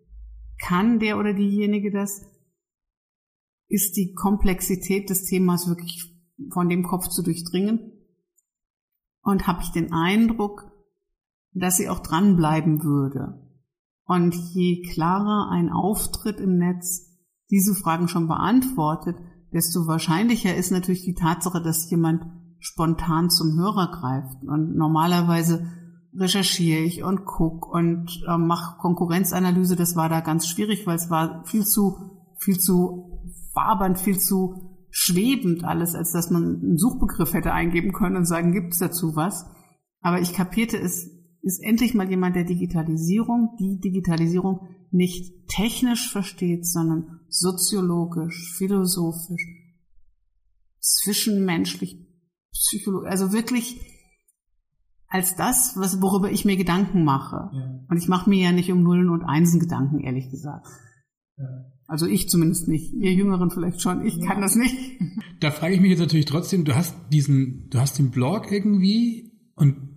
kann 0.59 0.99
der 0.99 1.17
oder 1.17 1.33
diejenige 1.33 1.91
das, 1.91 2.21
ist 3.67 3.95
die 3.95 4.13
Komplexität 4.13 5.09
des 5.09 5.23
Themas 5.23 5.69
wirklich 5.69 6.13
von 6.51 6.67
dem 6.67 6.83
Kopf 6.83 7.07
zu 7.07 7.23
durchdringen. 7.23 7.93
und 9.23 9.47
habe 9.47 9.61
ich 9.61 9.69
den 9.69 9.93
Eindruck, 9.93 10.70
dass 11.53 11.77
sie 11.77 11.89
auch 11.89 11.99
dranbleiben 11.99 12.83
würde. 12.83 13.39
Und 14.05 14.35
je 14.53 14.81
klarer 14.81 15.49
ein 15.51 15.69
Auftritt 15.69 16.39
im 16.39 16.57
Netz 16.57 17.07
diese 17.49 17.75
Fragen 17.75 18.07
schon 18.07 18.27
beantwortet, 18.27 19.17
desto 19.53 19.87
wahrscheinlicher 19.87 20.55
ist 20.55 20.71
natürlich 20.71 21.03
die 21.03 21.13
Tatsache, 21.13 21.61
dass 21.61 21.89
jemand 21.89 22.23
spontan 22.59 23.29
zum 23.29 23.57
Hörer 23.57 23.91
greift. 23.91 24.43
Und 24.43 24.75
normalerweise 24.75 25.65
recherchiere 26.13 26.81
ich 26.81 27.03
und 27.03 27.25
guck 27.25 27.67
und 27.67 28.23
äh, 28.27 28.37
mache 28.37 28.77
Konkurrenzanalyse. 28.79 29.75
Das 29.75 29.95
war 29.95 30.09
da 30.09 30.21
ganz 30.21 30.47
schwierig, 30.47 30.85
weil 30.85 30.95
es 30.95 31.09
war 31.09 31.43
viel 31.45 31.65
zu, 31.65 31.97
viel 32.39 32.57
zu 32.57 33.21
wabernd, 33.53 33.99
viel 33.99 34.19
zu 34.19 34.87
schwebend 34.89 35.63
alles, 35.63 35.95
als 35.95 36.11
dass 36.11 36.29
man 36.31 36.43
einen 36.43 36.77
Suchbegriff 36.77 37.33
hätte 37.33 37.53
eingeben 37.53 37.93
können 37.93 38.17
und 38.17 38.25
sagen, 38.25 38.51
gibt 38.51 38.73
es 38.73 38.79
dazu 38.79 39.15
was? 39.15 39.45
Aber 40.01 40.19
ich 40.19 40.33
kapierte, 40.33 40.77
es 40.77 41.09
ist 41.41 41.63
endlich 41.63 41.93
mal 41.93 42.09
jemand, 42.09 42.35
der 42.35 42.43
Digitalisierung, 42.43 43.55
die 43.59 43.79
Digitalisierung 43.79 44.67
nicht 44.91 45.47
technisch 45.47 46.11
versteht, 46.11 46.67
sondern 46.67 47.21
soziologisch, 47.29 48.53
philosophisch, 48.57 49.45
zwischenmenschlich, 50.79 51.97
psychologisch, 52.51 53.09
also 53.09 53.31
wirklich 53.31 53.79
als 55.07 55.35
das, 55.35 55.73
was, 55.75 56.01
worüber 56.01 56.31
ich 56.31 56.45
mir 56.45 56.55
Gedanken 56.55 57.03
mache. 57.03 57.49
Ja. 57.53 57.85
Und 57.89 57.97
ich 57.97 58.07
mache 58.07 58.29
mir 58.29 58.43
ja 58.43 58.51
nicht 58.51 58.71
um 58.71 58.81
Nullen 58.81 59.09
und 59.09 59.23
Einsen 59.23 59.59
Gedanken, 59.59 59.99
ehrlich 59.99 60.29
gesagt. 60.29 60.67
Ja. 61.37 61.65
Also 61.85 62.05
ich 62.05 62.29
zumindest 62.29 62.69
nicht. 62.69 62.93
Ihr 62.93 63.11
Jüngeren 63.11 63.51
vielleicht 63.51 63.81
schon. 63.81 64.05
Ich 64.05 64.15
ja. 64.15 64.25
kann 64.25 64.41
das 64.41 64.55
nicht. 64.55 64.73
Da 65.41 65.51
frage 65.51 65.73
ich 65.73 65.81
mich 65.81 65.89
jetzt 65.89 65.99
natürlich 65.99 66.25
trotzdem, 66.25 66.63
du 66.63 66.75
hast 66.75 66.95
diesen, 67.11 67.67
du 67.69 67.79
hast 67.79 67.97
den 67.97 68.11
Blog 68.11 68.51
irgendwie 68.51 69.33
und 69.55 69.90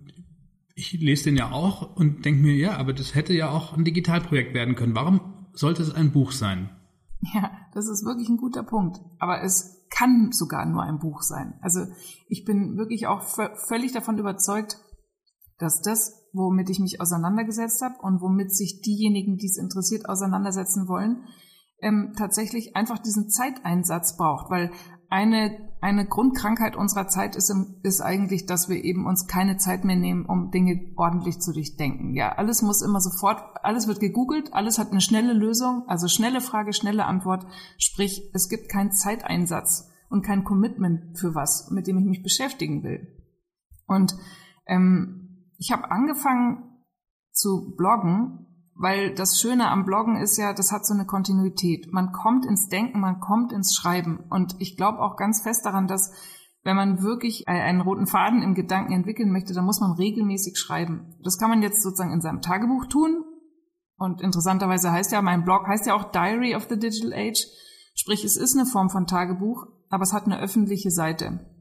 ich 0.74 0.92
lese 0.92 1.24
den 1.24 1.36
ja 1.36 1.50
auch 1.52 1.96
und 1.96 2.24
denke 2.24 2.42
mir, 2.42 2.54
ja, 2.54 2.76
aber 2.76 2.92
das 2.92 3.14
hätte 3.14 3.32
ja 3.32 3.50
auch 3.50 3.76
ein 3.76 3.84
Digitalprojekt 3.84 4.54
werden 4.54 4.74
können. 4.74 4.94
Warum 4.94 5.48
sollte 5.52 5.82
es 5.82 5.94
ein 5.94 6.12
Buch 6.12 6.32
sein? 6.32 6.70
Ja, 7.32 7.50
das 7.72 7.88
ist 7.88 8.04
wirklich 8.04 8.28
ein 8.28 8.36
guter 8.36 8.64
Punkt. 8.64 9.00
Aber 9.18 9.42
es 9.42 9.86
kann 9.90 10.32
sogar 10.32 10.66
nur 10.66 10.82
ein 10.82 10.98
Buch 10.98 11.22
sein. 11.22 11.54
Also 11.62 11.86
ich 12.28 12.44
bin 12.44 12.76
wirklich 12.76 13.06
auch 13.06 13.22
völlig 13.22 13.92
davon 13.92 14.18
überzeugt, 14.18 14.78
dass 15.58 15.80
das, 15.80 16.28
womit 16.32 16.68
ich 16.70 16.80
mich 16.80 17.00
auseinandergesetzt 17.00 17.80
habe 17.80 17.94
und 18.00 18.20
womit 18.20 18.52
sich 18.52 18.82
diejenigen, 18.82 19.36
die 19.36 19.46
es 19.46 19.56
interessiert, 19.56 20.08
auseinandersetzen 20.08 20.88
wollen, 20.88 21.24
ähm, 21.80 22.14
tatsächlich 22.16 22.74
einfach 22.74 22.98
diesen 22.98 23.28
Zeiteinsatz 23.30 24.16
braucht, 24.16 24.50
weil 24.50 24.72
eine, 25.10 25.56
eine 25.80 26.06
Grundkrankheit 26.06 26.76
unserer 26.76 27.08
Zeit 27.08 27.36
ist, 27.36 27.54
ist 27.82 28.00
eigentlich, 28.00 28.46
dass 28.46 28.68
wir 28.68 28.82
eben 28.82 29.06
uns 29.06 29.26
keine 29.26 29.56
Zeit 29.56 29.84
mehr 29.84 29.96
nehmen, 29.96 30.26
um 30.26 30.50
Dinge 30.50 30.92
ordentlich 30.96 31.40
zu 31.40 31.52
durchdenken. 31.52 32.14
Ja, 32.14 32.32
alles 32.32 32.62
muss 32.62 32.82
immer 32.82 33.00
sofort, 33.00 33.42
alles 33.62 33.86
wird 33.86 34.00
gegoogelt, 34.00 34.52
alles 34.52 34.78
hat 34.78 34.90
eine 34.90 35.00
schnelle 35.00 35.32
Lösung, 35.32 35.84
also 35.86 36.08
schnelle 36.08 36.40
Frage, 36.40 36.72
schnelle 36.72 37.06
Antwort. 37.06 37.46
Sprich, 37.78 38.30
es 38.34 38.48
gibt 38.48 38.68
keinen 38.68 38.92
Zeiteinsatz 38.92 39.90
und 40.08 40.22
kein 40.22 40.44
Commitment 40.44 41.18
für 41.18 41.34
was, 41.34 41.70
mit 41.70 41.86
dem 41.86 41.98
ich 41.98 42.04
mich 42.04 42.22
beschäftigen 42.22 42.82
will. 42.82 43.06
Und 43.86 44.14
ähm, 44.66 45.50
ich 45.58 45.72
habe 45.72 45.90
angefangen 45.90 46.82
zu 47.30 47.74
bloggen 47.76 48.46
weil 48.76 49.14
das 49.14 49.40
Schöne 49.40 49.68
am 49.68 49.84
Bloggen 49.84 50.16
ist 50.16 50.36
ja, 50.36 50.52
das 50.52 50.72
hat 50.72 50.84
so 50.84 50.94
eine 50.94 51.06
Kontinuität. 51.06 51.92
Man 51.92 52.12
kommt 52.12 52.44
ins 52.44 52.68
Denken, 52.68 53.00
man 53.00 53.20
kommt 53.20 53.52
ins 53.52 53.74
Schreiben. 53.74 54.24
Und 54.30 54.56
ich 54.58 54.76
glaube 54.76 54.98
auch 54.98 55.16
ganz 55.16 55.42
fest 55.42 55.64
daran, 55.64 55.86
dass 55.86 56.12
wenn 56.64 56.76
man 56.76 57.02
wirklich 57.02 57.46
einen 57.46 57.82
roten 57.82 58.06
Faden 58.06 58.42
im 58.42 58.54
Gedanken 58.54 58.92
entwickeln 58.92 59.30
möchte, 59.30 59.52
dann 59.52 59.66
muss 59.66 59.80
man 59.80 59.92
regelmäßig 59.92 60.58
schreiben. 60.58 61.14
Das 61.22 61.38
kann 61.38 61.50
man 61.50 61.62
jetzt 61.62 61.82
sozusagen 61.82 62.12
in 62.12 62.22
seinem 62.22 62.40
Tagebuch 62.40 62.86
tun. 62.86 63.22
Und 63.96 64.22
interessanterweise 64.22 64.90
heißt 64.90 65.12
ja, 65.12 65.22
mein 65.22 65.44
Blog 65.44 65.66
heißt 65.68 65.86
ja 65.86 65.94
auch 65.94 66.10
Diary 66.10 66.56
of 66.56 66.66
the 66.68 66.78
Digital 66.78 67.12
Age. 67.12 67.46
Sprich, 67.94 68.24
es 68.24 68.36
ist 68.36 68.56
eine 68.56 68.66
Form 68.66 68.90
von 68.90 69.06
Tagebuch, 69.06 69.66
aber 69.88 70.02
es 70.02 70.12
hat 70.12 70.24
eine 70.24 70.40
öffentliche 70.40 70.90
Seite. 70.90 71.53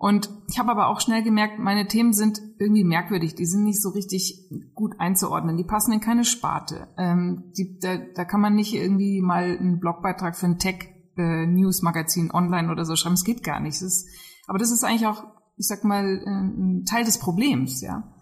Und 0.00 0.30
ich 0.48 0.60
habe 0.60 0.70
aber 0.70 0.86
auch 0.86 1.00
schnell 1.00 1.24
gemerkt, 1.24 1.58
meine 1.58 1.88
Themen 1.88 2.12
sind 2.12 2.40
irgendwie 2.60 2.84
merkwürdig. 2.84 3.34
Die 3.34 3.46
sind 3.46 3.64
nicht 3.64 3.82
so 3.82 3.90
richtig 3.90 4.48
gut 4.74 4.94
einzuordnen. 4.98 5.56
Die 5.56 5.64
passen 5.64 5.92
in 5.92 6.00
keine 6.00 6.24
Sparte. 6.24 6.86
Ähm, 6.96 7.52
die, 7.58 7.78
da, 7.80 7.98
da 8.14 8.24
kann 8.24 8.40
man 8.40 8.54
nicht 8.54 8.72
irgendwie 8.74 9.20
mal 9.20 9.58
einen 9.58 9.80
Blogbeitrag 9.80 10.36
für 10.36 10.46
ein 10.46 10.60
Tech-News-Magazin 10.60 12.28
äh, 12.28 12.32
online 12.32 12.70
oder 12.70 12.84
so 12.84 12.94
schreiben. 12.94 13.14
Es 13.14 13.24
geht 13.24 13.42
gar 13.42 13.58
nicht. 13.58 13.74
Das 13.74 13.82
ist, 13.82 14.08
aber 14.46 14.58
das 14.58 14.70
ist 14.70 14.84
eigentlich 14.84 15.08
auch, 15.08 15.24
ich 15.56 15.66
sag 15.66 15.82
mal, 15.82 16.04
äh, 16.04 16.30
ein 16.30 16.84
Teil 16.84 17.04
des 17.04 17.18
Problems, 17.18 17.80
ja. 17.80 18.14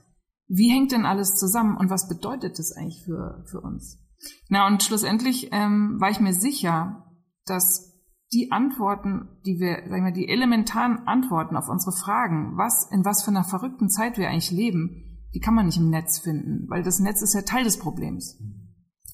Wie 0.49 0.71
hängt 0.71 0.93
denn 0.93 1.05
alles 1.05 1.35
zusammen 1.37 1.77
und 1.77 1.91
was 1.91 2.09
bedeutet 2.09 2.59
das 2.59 2.73
eigentlich 2.73 3.05
für, 3.05 3.45
für 3.51 3.61
uns? 3.61 3.99
Na, 4.49 4.67
und 4.67 4.83
schlussendlich 4.83 5.51
ähm, 5.53 5.97
war 6.01 6.11
ich 6.11 6.21
mir 6.21 6.33
sicher, 6.33 7.05
dass 7.45 7.96
die 8.37 8.53
Antworten, 8.53 9.31
die 9.47 9.59
wir, 9.59 9.89
sagen 9.89 10.05
wir, 10.05 10.13
die 10.13 10.29
elementaren 10.29 11.09
Antworten 11.09 11.57
auf 11.57 11.71
unsere 11.71 11.97
Fragen, 11.97 12.59
was, 12.59 12.91
in 12.93 13.03
was 13.03 13.25
für 13.25 13.31
einer 13.31 13.45
verrückten 13.45 13.89
Zeit 13.89 14.19
wir 14.19 14.29
eigentlich 14.29 14.51
leben, 14.51 15.23
die 15.35 15.41
kann 15.41 15.55
man 15.55 15.65
nicht 15.65 15.79
im 15.79 15.89
Netz 15.89 16.19
finden, 16.19 16.69
weil 16.69 16.83
das 16.83 17.01
Netz 17.01 17.23
ist 17.23 17.35
ja 17.35 17.43
Teil 17.43 17.65
des 17.65 17.79
Problems. 17.79 18.39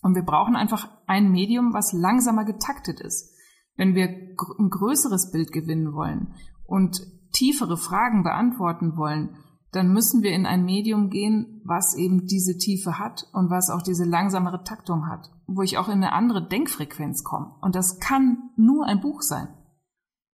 Und 0.03 0.17
wir 0.17 0.25
brauchen 0.25 0.57
einfach 0.57 0.91
ein 1.07 1.31
Medium, 1.31 1.73
was 1.73 1.93
langsamer 1.93 2.45
getaktet 2.45 3.01
ist. 3.01 3.33
Wenn 3.77 3.95
wir 3.95 4.09
ein 4.09 4.71
größeres 4.71 5.31
Bild 5.31 5.53
gewinnen 5.53 5.93
wollen 5.93 6.35
und 6.65 7.01
tiefere 7.33 7.77
Fragen 7.77 8.25
beantworten 8.25 8.97
wollen, 8.97 9.37
dann 9.71 9.93
müssen 9.93 10.23
wir 10.23 10.33
in 10.33 10.47
ein 10.47 10.65
Medium 10.65 11.11
gehen, 11.11 11.63
was 11.65 11.97
eben 11.97 12.27
diese 12.27 12.59
Tiefe 12.59 12.99
hat 12.99 13.25
und 13.33 13.51
was 13.51 13.71
auch 13.71 13.83
diese 13.83 14.05
langsamere 14.05 14.65
Taktung 14.65 15.07
hat, 15.07 15.31
wo 15.57 15.63
ich 15.63 15.79
auch 15.79 15.89
in 15.89 15.95
eine 15.95 16.13
andere 16.13 16.47
Denkfrequenz 16.47 17.25
komme. 17.25 17.55
Und 17.61 17.75
das 17.75 17.99
kann 17.99 18.51
nur 18.57 18.87
ein 18.87 19.01
Buch 19.01 19.23
sein. 19.23 19.49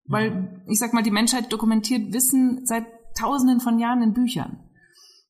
Weil, 0.06 0.62
ich 0.68 0.78
sag 0.78 0.92
mal, 0.92 1.02
die 1.02 1.11
Menschheit 1.11 1.52
dokumentiert 1.52 2.12
Wissen 2.12 2.66
seit 2.66 2.87
tausenden 3.18 3.61
von 3.61 3.78
Jahren 3.78 4.02
in 4.02 4.12
Büchern. 4.12 4.59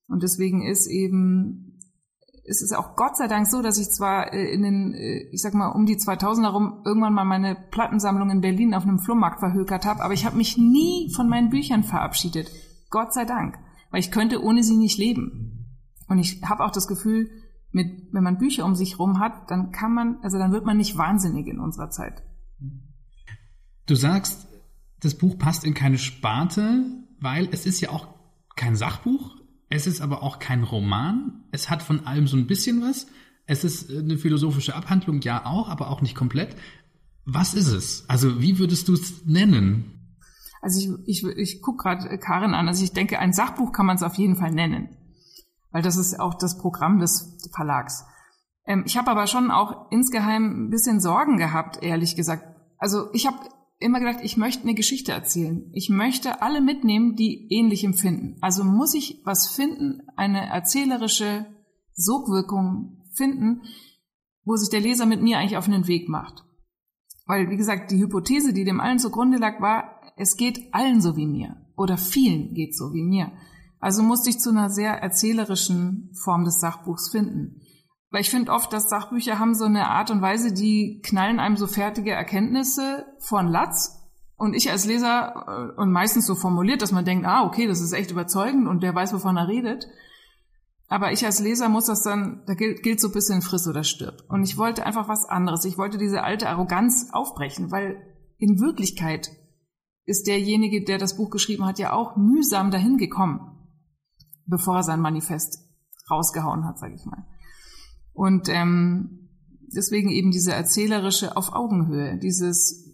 Und 0.08 0.22
deswegen 0.22 0.66
ist 0.66 0.88
eben, 0.88 1.80
ist 2.44 2.62
es 2.62 2.72
auch 2.72 2.96
Gott 2.96 3.16
sei 3.16 3.28
Dank 3.28 3.46
so, 3.46 3.62
dass 3.62 3.78
ich 3.78 3.90
zwar 3.90 4.32
äh, 4.32 4.52
in 4.52 4.62
den, 4.62 4.94
äh, 4.94 5.28
ich 5.30 5.40
sag 5.40 5.54
mal, 5.54 5.68
um 5.68 5.86
die 5.86 5.96
2000 5.96 6.46
herum 6.46 6.82
irgendwann 6.84 7.14
mal 7.14 7.24
meine 7.24 7.56
Plattensammlung 7.70 8.30
in 8.30 8.40
Berlin 8.40 8.74
auf 8.74 8.82
einem 8.82 8.98
Flohmarkt 8.98 9.38
verhökert 9.38 9.86
habe, 9.86 10.02
aber 10.02 10.14
ich 10.14 10.26
habe 10.26 10.36
mich 10.36 10.58
nie 10.58 11.12
von 11.14 11.28
meinen 11.28 11.50
Büchern 11.50 11.84
verabschiedet. 11.84 12.50
Gott 12.90 13.14
sei 13.14 13.24
Dank 13.24 13.58
weil 13.94 14.00
ich 14.00 14.10
könnte 14.10 14.42
ohne 14.42 14.64
sie 14.64 14.76
nicht 14.76 14.98
leben. 14.98 15.68
Und 16.08 16.18
ich 16.18 16.42
habe 16.42 16.64
auch 16.64 16.72
das 16.72 16.88
Gefühl, 16.88 17.30
mit, 17.74 18.12
wenn 18.12 18.22
man 18.22 18.38
Bücher 18.38 18.64
um 18.64 18.74
sich 18.74 18.98
rum 18.98 19.18
hat, 19.18 19.50
dann 19.50 19.72
kann 19.72 19.92
man, 19.92 20.18
also 20.22 20.38
dann 20.38 20.52
wird 20.52 20.64
man 20.64 20.76
nicht 20.76 20.96
wahnsinnig 20.96 21.46
in 21.46 21.58
unserer 21.58 21.90
Zeit. 21.90 22.22
Du 23.86 23.94
sagst, 23.94 24.46
das 25.00 25.14
Buch 25.14 25.38
passt 25.38 25.64
in 25.64 25.74
keine 25.74 25.98
Sparte, 25.98 26.84
weil 27.20 27.48
es 27.50 27.66
ist 27.66 27.80
ja 27.80 27.90
auch 27.90 28.08
kein 28.56 28.76
Sachbuch, 28.76 29.36
es 29.68 29.86
ist 29.86 30.00
aber 30.00 30.22
auch 30.22 30.38
kein 30.38 30.62
Roman, 30.62 31.44
es 31.50 31.68
hat 31.68 31.82
von 31.82 32.06
allem 32.06 32.26
so 32.26 32.36
ein 32.36 32.46
bisschen 32.46 32.80
was, 32.80 33.06
es 33.46 33.64
ist 33.64 33.90
eine 33.90 34.16
philosophische 34.16 34.74
Abhandlung, 34.74 35.20
ja 35.20 35.44
auch, 35.44 35.68
aber 35.68 35.90
auch 35.90 36.00
nicht 36.00 36.14
komplett. 36.14 36.56
Was 37.26 37.54
ist 37.54 37.68
es? 37.68 38.08
Also 38.08 38.40
wie 38.40 38.58
würdest 38.58 38.88
du 38.88 38.94
es 38.94 39.24
nennen? 39.26 40.16
Also 40.62 40.98
ich, 41.04 41.24
ich, 41.24 41.36
ich 41.36 41.62
gucke 41.62 41.82
gerade 41.82 42.18
Karin 42.18 42.54
an. 42.54 42.68
Also 42.68 42.84
ich 42.84 42.92
denke, 42.92 43.18
ein 43.18 43.34
Sachbuch 43.34 43.72
kann 43.72 43.84
man 43.84 43.96
es 43.96 44.02
auf 44.02 44.14
jeden 44.14 44.36
Fall 44.36 44.50
nennen, 44.50 44.88
weil 45.74 45.82
das 45.82 45.96
ist 45.96 46.20
auch 46.20 46.34
das 46.34 46.56
Programm 46.56 47.00
des 47.00 47.36
Verlags. 47.52 48.04
Ähm, 48.64 48.84
ich 48.86 48.96
habe 48.96 49.10
aber 49.10 49.26
schon 49.26 49.50
auch 49.50 49.90
insgeheim 49.90 50.66
ein 50.66 50.70
bisschen 50.70 51.00
Sorgen 51.00 51.36
gehabt, 51.36 51.82
ehrlich 51.82 52.14
gesagt. 52.14 52.44
Also 52.78 53.12
ich 53.12 53.26
habe 53.26 53.38
immer 53.80 53.98
gedacht, 53.98 54.20
ich 54.22 54.36
möchte 54.36 54.62
eine 54.62 54.74
Geschichte 54.74 55.10
erzählen. 55.10 55.68
Ich 55.72 55.90
möchte 55.90 56.42
alle 56.42 56.60
mitnehmen, 56.60 57.16
die 57.16 57.48
ähnlich 57.50 57.82
empfinden. 57.82 58.36
Also 58.40 58.62
muss 58.62 58.94
ich 58.94 59.20
was 59.24 59.48
finden, 59.48 60.02
eine 60.14 60.46
erzählerische 60.46 61.44
Sogwirkung 61.92 63.02
finden, 63.12 63.62
wo 64.44 64.54
sich 64.54 64.70
der 64.70 64.80
Leser 64.80 65.06
mit 65.06 65.22
mir 65.22 65.38
eigentlich 65.38 65.56
auf 65.56 65.66
einen 65.66 65.88
Weg 65.88 66.08
macht. 66.08 66.44
Weil, 67.26 67.50
wie 67.50 67.56
gesagt, 67.56 67.90
die 67.90 67.98
Hypothese, 67.98 68.52
die 68.52 68.64
dem 68.64 68.80
allen 68.80 69.00
zugrunde 69.00 69.38
lag, 69.38 69.60
war, 69.60 70.00
es 70.16 70.36
geht 70.36 70.72
allen 70.72 71.00
so 71.00 71.16
wie 71.16 71.26
mir 71.26 71.56
oder 71.76 71.96
vielen 71.96 72.54
geht 72.54 72.76
so 72.76 72.92
wie 72.92 73.02
mir. 73.02 73.32
Also 73.84 74.02
musste 74.02 74.30
ich 74.30 74.38
zu 74.40 74.48
einer 74.48 74.70
sehr 74.70 74.92
erzählerischen 75.02 76.10
Form 76.14 76.44
des 76.44 76.58
Sachbuchs 76.58 77.10
finden. 77.10 77.60
Weil 78.10 78.22
ich 78.22 78.30
finde 78.30 78.50
oft, 78.50 78.72
dass 78.72 78.88
Sachbücher 78.88 79.38
haben 79.38 79.54
so 79.54 79.66
eine 79.66 79.90
Art 79.90 80.10
und 80.10 80.22
Weise, 80.22 80.54
die 80.54 81.02
knallen 81.04 81.38
einem 81.38 81.58
so 81.58 81.66
fertige 81.66 82.12
Erkenntnisse 82.12 83.04
von 83.18 83.46
Latz. 83.46 83.94
Und 84.36 84.54
ich 84.54 84.70
als 84.70 84.86
Leser, 84.86 85.74
äh, 85.76 85.78
und 85.78 85.92
meistens 85.92 86.24
so 86.24 86.34
formuliert, 86.34 86.80
dass 86.80 86.92
man 86.92 87.04
denkt, 87.04 87.26
ah, 87.26 87.44
okay, 87.44 87.66
das 87.66 87.82
ist 87.82 87.92
echt 87.92 88.10
überzeugend 88.10 88.68
und 88.68 88.82
der 88.82 88.94
weiß, 88.94 89.12
wovon 89.12 89.36
er 89.36 89.48
redet. 89.48 89.86
Aber 90.88 91.12
ich 91.12 91.26
als 91.26 91.40
Leser 91.40 91.68
muss 91.68 91.84
das 91.84 92.02
dann, 92.02 92.42
da 92.46 92.54
gilt, 92.54 92.82
gilt 92.82 93.02
so 93.02 93.08
ein 93.08 93.14
bisschen 93.14 93.42
friss 93.42 93.68
oder 93.68 93.84
stirb. 93.84 94.22
Und 94.30 94.44
ich 94.44 94.56
wollte 94.56 94.86
einfach 94.86 95.08
was 95.08 95.28
anderes. 95.28 95.66
Ich 95.66 95.76
wollte 95.76 95.98
diese 95.98 96.22
alte 96.22 96.48
Arroganz 96.48 97.10
aufbrechen, 97.12 97.70
weil 97.70 97.98
in 98.38 98.60
Wirklichkeit 98.60 99.30
ist 100.06 100.26
derjenige, 100.26 100.82
der 100.84 100.96
das 100.96 101.18
Buch 101.18 101.28
geschrieben 101.28 101.66
hat, 101.66 101.78
ja 101.78 101.92
auch 101.92 102.16
mühsam 102.16 102.70
dahin 102.70 102.96
gekommen, 102.96 103.53
bevor 104.46 104.76
er 104.76 104.82
sein 104.82 105.00
Manifest 105.00 105.58
rausgehauen 106.10 106.64
hat, 106.66 106.78
sage 106.78 106.94
ich 106.94 107.04
mal. 107.04 107.24
Und 108.12 108.48
ähm, 108.48 109.28
deswegen 109.74 110.10
eben 110.10 110.30
diese 110.30 110.52
erzählerische 110.52 111.36
auf 111.36 111.52
Augenhöhe, 111.52 112.18
dieses, 112.18 112.92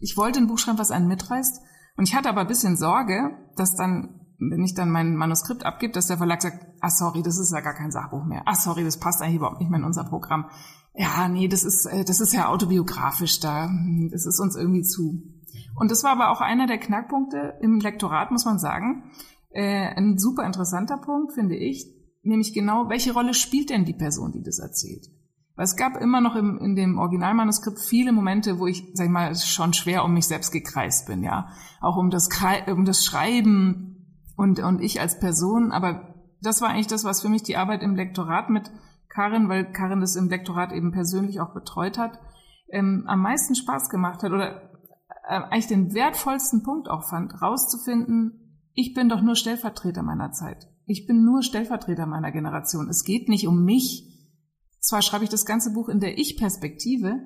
ich 0.00 0.16
wollte 0.16 0.40
ein 0.40 0.46
Buch 0.46 0.58
schreiben, 0.58 0.78
was 0.78 0.90
einen 0.90 1.08
mitreißt, 1.08 1.60
und 1.96 2.08
ich 2.08 2.14
hatte 2.14 2.28
aber 2.28 2.42
ein 2.42 2.46
bisschen 2.46 2.76
Sorge, 2.76 3.30
dass 3.56 3.74
dann, 3.74 4.20
wenn 4.38 4.62
ich 4.62 4.74
dann 4.74 4.90
mein 4.90 5.16
Manuskript 5.16 5.64
abgebe, 5.64 5.94
dass 5.94 6.08
der 6.08 6.18
Verlag 6.18 6.42
sagt, 6.42 6.66
ah 6.80 6.90
sorry, 6.90 7.22
das 7.22 7.38
ist 7.38 7.52
ja 7.52 7.60
gar 7.60 7.74
kein 7.74 7.90
Sachbuch 7.90 8.24
mehr. 8.24 8.42
Ah 8.44 8.54
sorry, 8.54 8.84
das 8.84 8.98
passt 8.98 9.22
eigentlich 9.22 9.36
überhaupt 9.36 9.60
nicht 9.60 9.70
mehr 9.70 9.80
in 9.80 9.86
unser 9.86 10.04
Programm. 10.04 10.50
Ja, 10.94 11.28
nee, 11.28 11.48
das 11.48 11.64
ist, 11.64 11.86
äh, 11.86 12.04
das 12.04 12.20
ist 12.20 12.34
ja 12.34 12.48
autobiografisch 12.48 13.40
da. 13.40 13.70
Das 14.10 14.26
ist 14.26 14.40
uns 14.40 14.56
irgendwie 14.56 14.82
zu. 14.82 15.22
Und 15.74 15.90
das 15.90 16.04
war 16.04 16.12
aber 16.12 16.30
auch 16.30 16.40
einer 16.40 16.66
der 16.66 16.78
Knackpunkte 16.78 17.58
im 17.60 17.80
Lektorat, 17.80 18.30
muss 18.30 18.44
man 18.44 18.58
sagen. 18.58 19.10
Äh, 19.56 19.94
ein 19.96 20.18
super 20.18 20.44
interessanter 20.44 20.98
Punkt, 20.98 21.32
finde 21.32 21.56
ich, 21.56 21.86
nämlich 22.22 22.52
genau, 22.52 22.90
welche 22.90 23.14
Rolle 23.14 23.32
spielt 23.32 23.70
denn 23.70 23.86
die 23.86 23.94
Person, 23.94 24.30
die 24.32 24.42
das 24.42 24.58
erzählt? 24.58 25.06
Weil 25.54 25.64
es 25.64 25.76
gab 25.76 25.96
immer 25.96 26.20
noch 26.20 26.36
im, 26.36 26.58
in 26.58 26.76
dem 26.76 26.98
Originalmanuskript 26.98 27.78
viele 27.78 28.12
Momente, 28.12 28.58
wo 28.58 28.66
ich, 28.66 28.84
sag 28.92 29.06
ich 29.06 29.10
mal, 29.10 29.34
schon 29.34 29.72
schwer 29.72 30.04
um 30.04 30.12
mich 30.12 30.26
selbst 30.26 30.52
gekreist 30.52 31.06
bin, 31.06 31.22
ja. 31.22 31.48
Auch 31.80 31.96
um 31.96 32.10
das, 32.10 32.28
um 32.66 32.84
das 32.84 33.02
Schreiben 33.02 34.20
und, 34.36 34.60
und 34.60 34.82
ich 34.82 35.00
als 35.00 35.18
Person. 35.18 35.72
Aber 35.72 36.14
das 36.42 36.60
war 36.60 36.68
eigentlich 36.68 36.88
das, 36.88 37.04
was 37.04 37.22
für 37.22 37.30
mich 37.30 37.42
die 37.42 37.56
Arbeit 37.56 37.82
im 37.82 37.96
Lektorat 37.96 38.50
mit 38.50 38.70
Karin, 39.08 39.48
weil 39.48 39.72
Karin 39.72 40.02
das 40.02 40.16
im 40.16 40.28
Lektorat 40.28 40.72
eben 40.72 40.92
persönlich 40.92 41.40
auch 41.40 41.54
betreut 41.54 41.96
hat, 41.96 42.20
ähm, 42.68 43.04
am 43.06 43.22
meisten 43.22 43.54
Spaß 43.54 43.88
gemacht 43.88 44.22
hat 44.22 44.32
oder 44.32 44.70
äh, 45.26 45.40
eigentlich 45.48 45.68
den 45.68 45.94
wertvollsten 45.94 46.62
Punkt 46.62 46.90
auch 46.90 47.08
fand, 47.08 47.40
rauszufinden, 47.40 48.42
ich 48.76 48.92
bin 48.92 49.08
doch 49.08 49.22
nur 49.22 49.34
Stellvertreter 49.36 50.02
meiner 50.02 50.32
Zeit. 50.32 50.68
Ich 50.84 51.06
bin 51.06 51.24
nur 51.24 51.42
Stellvertreter 51.42 52.06
meiner 52.06 52.30
Generation. 52.30 52.88
Es 52.90 53.04
geht 53.04 53.28
nicht 53.28 53.48
um 53.48 53.64
mich, 53.64 54.04
zwar 54.80 55.00
schreibe 55.00 55.24
ich 55.24 55.30
das 55.30 55.46
ganze 55.46 55.72
Buch 55.72 55.88
in 55.88 55.98
der 55.98 56.18
Ich-Perspektive, 56.18 57.22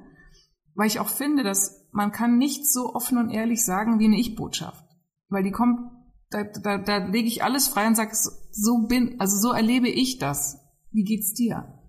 weil 0.75 0.87
ich 0.87 1.01
auch 1.01 1.09
finde, 1.09 1.43
dass 1.43 1.89
man 1.91 2.13
kann 2.13 2.39
nicht 2.39 2.71
so 2.71 2.95
offen 2.95 3.19
und 3.19 3.31
ehrlich 3.31 3.65
sagen 3.65 3.99
wie 3.99 4.05
eine 4.05 4.19
Ich-Botschaft. 4.19 4.85
Weil 5.29 5.43
die 5.43 5.51
kommt, 5.51 5.81
da, 6.31 6.45
da, 6.45 6.79
da 6.79 6.99
lege 7.09 7.27
ich 7.27 7.43
alles 7.43 7.67
frei 7.67 7.89
und 7.89 7.97
sage, 7.97 8.13
so 8.15 8.87
bin, 8.87 9.21
also 9.21 9.37
so 9.37 9.53
erlebe 9.53 9.89
ich 9.89 10.19
das. 10.19 10.59
Wie 10.93 11.03
geht's 11.03 11.35
dir? 11.35 11.81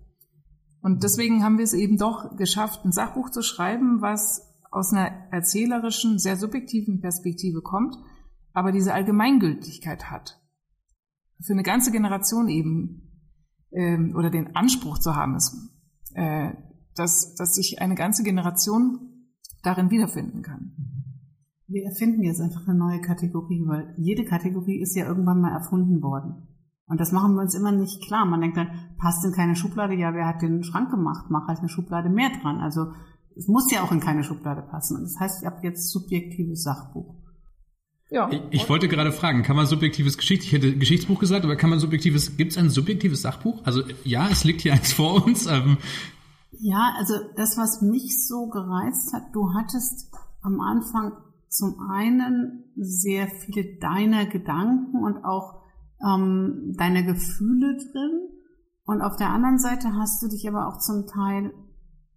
Und 0.82 1.04
deswegen 1.04 1.44
haben 1.44 1.58
wir 1.58 1.64
es 1.64 1.72
eben 1.72 1.96
doch 1.96 2.36
geschafft, 2.36 2.84
ein 2.84 2.90
Sachbuch 2.90 3.30
zu 3.30 3.42
schreiben, 3.42 4.02
was 4.02 4.42
aus 4.72 4.92
einer 4.92 5.28
erzählerischen, 5.30 6.18
sehr 6.18 6.36
subjektiven 6.36 7.00
Perspektive 7.00 7.62
kommt, 7.62 7.96
aber 8.52 8.72
diese 8.72 8.94
Allgemeingültigkeit 8.94 10.10
hat. 10.10 10.40
Für 11.40 11.52
eine 11.52 11.62
ganze 11.62 11.90
Generation 11.90 12.48
eben 12.48 13.12
ähm, 13.72 14.14
oder 14.16 14.30
den 14.30 14.54
Anspruch 14.54 14.98
zu 14.98 15.16
haben, 15.16 15.36
ist, 15.36 15.56
äh, 16.14 16.52
dass, 16.94 17.34
dass 17.34 17.54
sich 17.54 17.80
eine 17.80 17.94
ganze 17.94 18.22
Generation 18.22 19.28
darin 19.62 19.90
wiederfinden 19.90 20.42
kann. 20.42 20.72
Wir 21.66 21.84
erfinden 21.84 22.22
jetzt 22.22 22.40
einfach 22.40 22.68
eine 22.68 22.78
neue 22.78 23.00
Kategorie, 23.00 23.64
weil 23.66 23.94
jede 23.96 24.24
Kategorie 24.24 24.80
ist 24.80 24.94
ja 24.94 25.06
irgendwann 25.06 25.40
mal 25.40 25.52
erfunden 25.52 26.02
worden. 26.02 26.48
Und 26.86 27.00
das 27.00 27.12
machen 27.12 27.34
wir 27.34 27.40
uns 27.40 27.54
immer 27.54 27.72
nicht 27.72 28.02
klar. 28.04 28.26
Man 28.26 28.42
denkt 28.42 28.58
dann, 28.58 28.94
passt 28.98 29.24
in 29.24 29.32
keine 29.32 29.56
Schublade, 29.56 29.94
ja, 29.94 30.12
wer 30.12 30.26
hat 30.26 30.42
den 30.42 30.62
Schrank 30.62 30.90
gemacht? 30.90 31.26
Mach 31.30 31.48
halt 31.48 31.60
eine 31.60 31.70
Schublade 31.70 32.10
mehr 32.10 32.28
dran. 32.40 32.58
Also 32.58 32.92
es 33.34 33.48
muss 33.48 33.72
ja 33.72 33.82
auch 33.82 33.92
in 33.92 34.00
keine 34.00 34.22
Schublade 34.24 34.60
passen. 34.62 34.96
Und 34.96 35.04
das 35.04 35.18
heißt, 35.18 35.42
ich 35.42 35.46
habe 35.46 35.62
jetzt 35.62 35.90
subjektives 35.90 36.62
Sachbuch. 36.62 37.21
Ja. 38.12 38.30
Ich, 38.30 38.42
ich, 38.50 38.68
wollte 38.68 38.88
gerade 38.88 39.10
fragen, 39.10 39.42
kann 39.42 39.56
man 39.56 39.66
subjektives 39.66 40.18
Geschichte, 40.18 40.44
ich 40.44 40.52
hätte 40.52 40.76
Geschichtsbuch 40.76 41.18
gesagt, 41.18 41.44
aber 41.44 41.56
kann 41.56 41.70
man 41.70 41.78
subjektives, 41.78 42.36
gibt 42.36 42.52
es 42.52 42.58
ein 42.58 42.68
subjektives 42.68 43.22
Sachbuch? 43.22 43.64
Also 43.64 43.82
ja, 44.04 44.28
es 44.28 44.44
liegt 44.44 44.60
hier 44.60 44.74
eins 44.74 44.92
vor 44.92 45.24
uns. 45.24 45.46
Ähm. 45.46 45.78
Ja, 46.50 46.94
also 46.98 47.14
das, 47.36 47.56
was 47.56 47.80
mich 47.80 48.26
so 48.26 48.48
gereizt 48.48 49.14
hat, 49.14 49.22
du 49.32 49.54
hattest 49.54 50.12
am 50.42 50.60
Anfang 50.60 51.12
zum 51.48 51.76
einen 51.90 52.64
sehr 52.76 53.28
viele 53.28 53.78
deiner 53.78 54.26
Gedanken 54.26 55.02
und 55.02 55.24
auch 55.24 55.62
ähm, 56.06 56.74
deiner 56.76 57.02
Gefühle 57.02 57.76
drin. 57.76 58.28
Und 58.84 59.00
auf 59.00 59.16
der 59.16 59.30
anderen 59.30 59.58
Seite 59.58 59.94
hast 59.94 60.22
du 60.22 60.28
dich 60.28 60.46
aber 60.48 60.68
auch 60.68 60.78
zum 60.78 61.06
Teil 61.06 61.52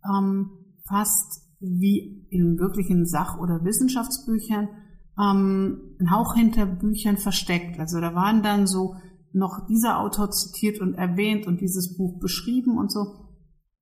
ähm, 0.03 0.51
fast 0.88 1.41
wie 1.60 2.27
in 2.29 2.58
wirklichen 2.60 3.05
Sach- 3.05 3.39
oder 3.39 3.63
Wissenschaftsbüchern 3.63 4.67
ähm, 5.19 5.95
ein 5.99 6.12
Hauch 6.12 6.36
hinter 6.36 6.65
Büchern 6.65 7.17
versteckt. 7.17 7.80
Also 7.80 7.99
da 7.99 8.15
waren 8.15 8.43
dann 8.43 8.67
so 8.67 8.95
noch 9.34 9.67
dieser 9.67 9.99
Autor 9.99 10.32
zitiert 10.32 10.80
und 10.80 10.95
erwähnt 10.95 11.45
und 11.47 11.62
dieses 11.62 11.97
Buch 11.97 12.19
beschrieben 12.19 12.78
und 12.78 12.91
so. 12.91 13.25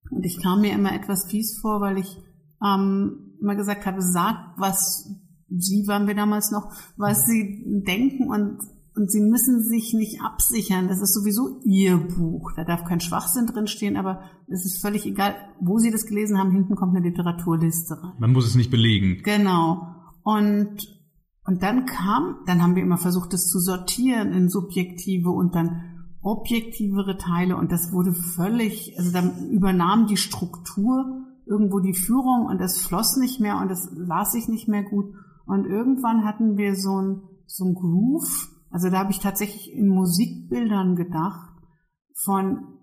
Und 0.09 0.25
ich 0.25 0.41
kam 0.41 0.61
mir 0.61 0.73
immer 0.73 0.93
etwas 0.93 1.25
fies 1.29 1.59
vor, 1.59 1.81
weil 1.81 1.97
ich 1.97 2.17
ähm, 2.63 3.35
immer 3.41 3.55
gesagt 3.55 3.85
habe, 3.85 4.01
sag, 4.01 4.53
was 4.57 5.09
Sie 5.55 5.85
waren 5.87 6.07
wir 6.07 6.15
damals 6.15 6.49
noch, 6.49 6.71
was 6.97 7.25
Sie 7.27 7.83
denken 7.85 8.27
und 8.29 8.57
und 8.95 9.11
Sie 9.11 9.21
müssen 9.21 9.63
sich 9.63 9.93
nicht 9.93 10.21
absichern. 10.21 10.87
Das 10.87 11.01
ist 11.01 11.13
sowieso 11.13 11.59
Ihr 11.63 11.97
Buch. 11.97 12.51
Da 12.55 12.63
darf 12.63 12.83
kein 12.83 12.99
Schwachsinn 12.99 13.47
drinstehen, 13.47 13.97
aber 13.97 14.21
es 14.47 14.65
ist 14.65 14.81
völlig 14.81 15.05
egal, 15.05 15.35
wo 15.59 15.79
Sie 15.79 15.89
das 15.89 16.05
gelesen 16.05 16.37
haben. 16.37 16.51
Hinten 16.51 16.75
kommt 16.75 16.95
eine 16.95 17.07
Literaturliste 17.07 17.95
rein. 18.01 18.13
Man 18.19 18.33
muss 18.33 18.45
es 18.45 18.55
nicht 18.55 18.69
belegen. 18.69 19.21
Genau. 19.23 19.87
Und 20.21 20.77
und 21.45 21.61
dann 21.61 21.85
kam, 21.85 22.37
dann 22.45 22.61
haben 22.61 22.75
wir 22.75 22.83
immer 22.83 22.97
versucht, 22.97 23.33
das 23.33 23.49
zu 23.49 23.59
sortieren 23.59 24.31
in 24.31 24.49
subjektive 24.49 25.29
und 25.29 25.55
dann 25.55 26.05
objektivere 26.21 27.17
Teile. 27.17 27.57
Und 27.57 27.71
das 27.71 27.91
wurde 27.91 28.13
völlig, 28.13 28.97
also 28.97 29.11
dann 29.11 29.49
übernahm 29.49 30.07
die 30.07 30.17
Struktur 30.17 31.25
irgendwo 31.45 31.79
die 31.79 31.93
Führung 31.93 32.45
und 32.45 32.61
es 32.61 32.77
floss 32.77 33.17
nicht 33.17 33.41
mehr 33.41 33.57
und 33.57 33.69
es 33.69 33.89
las 33.93 34.31
sich 34.31 34.47
nicht 34.47 34.69
mehr 34.69 34.83
gut. 34.83 35.13
Und 35.45 35.65
irgendwann 35.65 36.23
hatten 36.23 36.55
wir 36.55 36.75
so 36.75 37.01
ein, 37.01 37.21
so 37.45 37.65
ein 37.65 37.73
Groove, 37.73 38.49
also 38.69 38.89
da 38.89 38.99
habe 38.99 39.11
ich 39.11 39.19
tatsächlich 39.19 39.73
in 39.73 39.89
Musikbildern 39.89 40.95
gedacht 40.95 41.51
von 42.23 42.79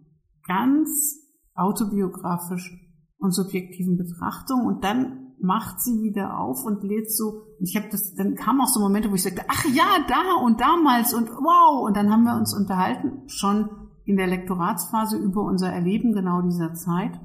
ganz 0.46 1.18
autobiografisch 1.54 2.70
und 3.18 3.32
subjektiven 3.34 3.96
Betrachtungen 3.96 4.66
und 4.66 4.84
dann 4.84 5.29
macht 5.42 5.80
sie 5.80 6.02
wieder 6.02 6.38
auf 6.38 6.64
und 6.64 6.82
lädt 6.82 7.10
so. 7.10 7.42
Und 7.58 7.68
ich 7.68 7.76
habe 7.76 7.88
das, 7.90 8.14
dann 8.14 8.34
kamen 8.34 8.60
auch 8.60 8.68
so 8.68 8.80
Momente, 8.80 9.10
wo 9.10 9.14
ich 9.14 9.22
sagte, 9.22 9.44
ach 9.48 9.64
ja, 9.66 10.04
da 10.08 10.42
und 10.44 10.60
damals 10.60 11.14
und 11.14 11.28
wow. 11.30 11.86
Und 11.86 11.96
dann 11.96 12.10
haben 12.10 12.24
wir 12.24 12.36
uns 12.36 12.54
unterhalten, 12.54 13.22
schon 13.26 13.68
in 14.04 14.16
der 14.16 14.26
Lektoratsphase 14.26 15.16
über 15.16 15.42
unser 15.42 15.72
Erleben 15.72 16.12
genau 16.12 16.42
dieser 16.42 16.74
Zeit. 16.74 17.20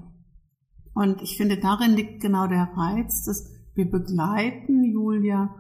Und 0.94 1.22
ich 1.22 1.38
finde, 1.38 1.58
darin 1.58 1.92
liegt 1.92 2.22
genau 2.22 2.48
der 2.48 2.70
Reiz, 2.76 3.26
dass 3.26 3.52
wir 3.74 3.90
begleiten 3.90 4.84
Julia 4.84 5.54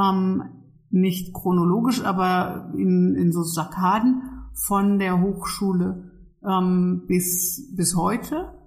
ähm, 0.00 0.42
nicht 0.90 1.34
chronologisch, 1.34 2.02
aber 2.02 2.72
in, 2.74 3.14
in 3.14 3.32
so 3.32 3.42
Sakaden 3.42 4.22
von 4.66 4.98
der 4.98 5.20
Hochschule 5.20 6.10
ähm, 6.42 7.04
bis, 7.06 7.74
bis 7.76 7.94
heute 7.96 8.57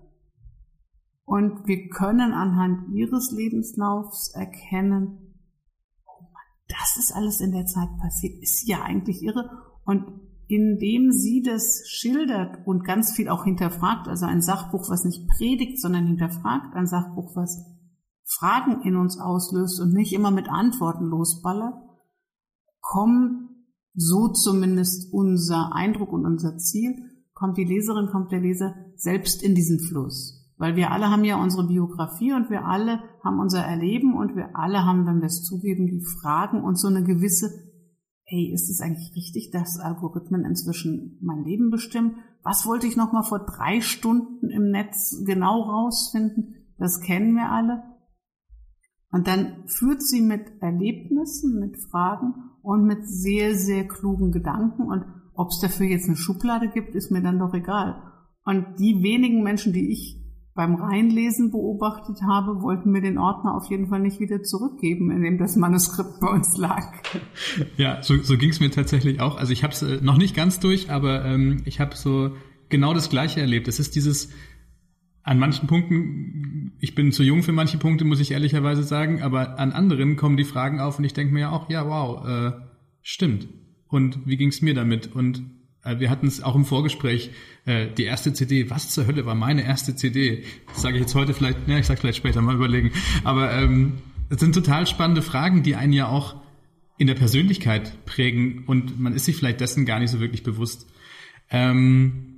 und 1.31 1.65
wir 1.65 1.87
können 1.87 2.33
anhand 2.33 2.93
ihres 2.93 3.31
Lebenslaufs 3.31 4.33
erkennen, 4.35 5.33
oh 6.05 6.23
Mann, 6.23 6.67
das 6.67 6.97
ist 6.97 7.15
alles 7.15 7.39
in 7.39 7.53
der 7.53 7.65
Zeit 7.65 7.87
passiert, 8.01 8.43
ist 8.43 8.67
ja 8.67 8.81
eigentlich 8.81 9.23
irre. 9.23 9.49
Und 9.85 10.11
indem 10.47 11.13
sie 11.13 11.41
das 11.41 11.83
schildert 11.87 12.67
und 12.67 12.83
ganz 12.83 13.13
viel 13.13 13.29
auch 13.29 13.45
hinterfragt, 13.45 14.09
also 14.09 14.25
ein 14.25 14.41
Sachbuch, 14.41 14.89
was 14.89 15.05
nicht 15.05 15.25
predigt, 15.29 15.79
sondern 15.79 16.05
hinterfragt, 16.05 16.75
ein 16.75 16.85
Sachbuch, 16.85 17.33
was 17.33 17.63
Fragen 18.25 18.81
in 18.81 18.97
uns 18.97 19.17
auslöst 19.17 19.79
und 19.79 19.93
nicht 19.93 20.11
immer 20.11 20.31
mit 20.31 20.49
Antworten 20.49 21.05
losballert, 21.05 21.75
kommt 22.81 23.51
so 23.93 24.27
zumindest 24.33 25.13
unser 25.13 25.73
Eindruck 25.73 26.11
und 26.11 26.25
unser 26.25 26.57
Ziel, 26.57 26.93
kommt 27.33 27.57
die 27.57 27.63
Leserin, 27.63 28.09
kommt 28.11 28.33
der 28.33 28.41
Leser 28.41 28.75
selbst 28.97 29.41
in 29.41 29.55
diesen 29.55 29.79
Fluss. 29.79 30.40
Weil 30.61 30.75
wir 30.75 30.91
alle 30.91 31.09
haben 31.09 31.23
ja 31.23 31.41
unsere 31.41 31.65
Biografie 31.65 32.33
und 32.33 32.51
wir 32.51 32.65
alle 32.65 32.99
haben 33.23 33.39
unser 33.39 33.63
Erleben 33.63 34.15
und 34.15 34.35
wir 34.35 34.55
alle 34.55 34.85
haben, 34.85 35.07
wenn 35.07 35.17
wir 35.17 35.25
es 35.25 35.43
zugeben, 35.43 35.87
die 35.87 36.05
Fragen 36.21 36.63
und 36.63 36.75
so 36.75 36.87
eine 36.87 37.03
gewisse, 37.03 37.49
hey, 38.25 38.51
ist 38.53 38.69
es 38.69 38.79
eigentlich 38.79 39.11
richtig, 39.15 39.49
dass 39.49 39.79
Algorithmen 39.79 40.45
inzwischen 40.45 41.17
mein 41.19 41.43
Leben 41.45 41.71
bestimmen? 41.71 42.17
Was 42.43 42.67
wollte 42.67 42.85
ich 42.85 42.95
noch 42.95 43.11
mal 43.11 43.23
vor 43.23 43.39
drei 43.39 43.81
Stunden 43.81 44.51
im 44.51 44.69
Netz 44.69 45.23
genau 45.25 45.61
rausfinden? 45.61 46.53
Das 46.77 47.01
kennen 47.01 47.33
wir 47.33 47.49
alle. 47.49 47.81
Und 49.11 49.25
dann 49.25 49.63
führt 49.65 50.03
sie 50.03 50.21
mit 50.21 50.61
Erlebnissen, 50.61 51.59
mit 51.59 51.75
Fragen 51.89 52.35
und 52.61 52.85
mit 52.85 53.07
sehr, 53.07 53.55
sehr 53.55 53.87
klugen 53.87 54.31
Gedanken. 54.31 54.83
Und 54.83 55.05
ob 55.33 55.49
es 55.49 55.59
dafür 55.59 55.87
jetzt 55.87 56.05
eine 56.05 56.17
Schublade 56.17 56.69
gibt, 56.69 56.93
ist 56.93 57.09
mir 57.09 57.23
dann 57.23 57.39
doch 57.39 57.55
egal. 57.55 58.03
Und 58.45 58.75
die 58.77 59.01
wenigen 59.01 59.41
Menschen, 59.41 59.73
die 59.73 59.91
ich 59.91 60.20
beim 60.53 60.75
Reinlesen 60.75 61.51
beobachtet 61.51 62.21
habe, 62.27 62.61
wollten 62.61 62.93
wir 62.93 63.01
den 63.01 63.17
Ordner 63.17 63.55
auf 63.55 63.69
jeden 63.69 63.87
Fall 63.87 64.01
nicht 64.01 64.19
wieder 64.19 64.43
zurückgeben, 64.43 65.09
in 65.09 65.21
dem 65.21 65.37
das 65.37 65.55
Manuskript 65.55 66.19
bei 66.19 66.27
uns 66.27 66.57
lag. 66.57 66.93
Ja, 67.77 68.03
so, 68.03 68.17
so 68.17 68.37
ging 68.37 68.49
es 68.49 68.59
mir 68.59 68.69
tatsächlich 68.69 69.21
auch. 69.21 69.37
Also 69.37 69.53
ich 69.53 69.63
habe 69.63 69.73
es 69.73 69.81
äh, 69.81 69.99
noch 70.01 70.17
nicht 70.17 70.35
ganz 70.35 70.59
durch, 70.59 70.89
aber 70.91 71.23
ähm, 71.25 71.61
ich 71.65 71.79
habe 71.79 71.95
so 71.95 72.35
genau 72.69 72.93
das 72.93 73.09
Gleiche 73.09 73.39
erlebt. 73.39 73.67
Es 73.67 73.79
ist 73.79 73.95
dieses 73.95 74.29
an 75.23 75.39
manchen 75.39 75.67
Punkten, 75.67 76.73
ich 76.79 76.95
bin 76.95 77.11
zu 77.11 77.23
jung 77.23 77.43
für 77.43 77.51
manche 77.51 77.77
Punkte, 77.77 78.05
muss 78.05 78.19
ich 78.19 78.31
ehrlicherweise 78.31 78.83
sagen, 78.83 79.21
aber 79.21 79.59
an 79.59 79.71
anderen 79.71 80.15
kommen 80.15 80.35
die 80.35 80.45
Fragen 80.45 80.79
auf 80.79 80.97
und 80.97 81.05
ich 81.05 81.13
denke 81.13 81.33
mir 81.33 81.41
ja 81.41 81.51
auch, 81.51 81.69
ja, 81.69 81.87
wow, 81.87 82.25
äh, 82.27 82.51
stimmt. 83.01 83.47
Und 83.87 84.25
wie 84.25 84.37
ging 84.37 84.49
es 84.49 84.61
mir 84.61 84.73
damit? 84.73 85.13
Und 85.13 85.43
wir 85.83 86.09
hatten 86.09 86.27
es 86.27 86.41
auch 86.41 86.55
im 86.55 86.65
Vorgespräch, 86.65 87.31
äh, 87.65 87.87
die 87.87 88.03
erste 88.03 88.33
CD, 88.33 88.69
was 88.69 88.89
zur 88.89 89.07
Hölle 89.07 89.25
war 89.25 89.35
meine 89.35 89.63
erste 89.63 89.95
CD? 89.95 90.43
Das 90.67 90.81
sage 90.81 90.95
ich 90.95 91.01
jetzt 91.01 91.15
heute 91.15 91.33
vielleicht, 91.33 91.67
ja, 91.67 91.77
ich 91.77 91.87
sage 91.87 91.99
vielleicht 91.99 92.17
später 92.17 92.41
mal 92.41 92.55
überlegen. 92.55 92.91
Aber 93.23 93.51
ähm, 93.51 93.99
es 94.29 94.39
sind 94.39 94.53
total 94.53 94.87
spannende 94.87 95.21
Fragen, 95.21 95.63
die 95.63 95.75
einen 95.75 95.93
ja 95.93 96.07
auch 96.07 96.35
in 96.97 97.07
der 97.07 97.15
Persönlichkeit 97.15 98.05
prägen 98.05 98.63
und 98.67 98.99
man 98.99 99.13
ist 99.13 99.25
sich 99.25 99.35
vielleicht 99.35 99.59
dessen 99.59 99.85
gar 99.85 99.99
nicht 99.99 100.11
so 100.11 100.19
wirklich 100.19 100.43
bewusst. 100.43 100.85
Ähm, 101.49 102.37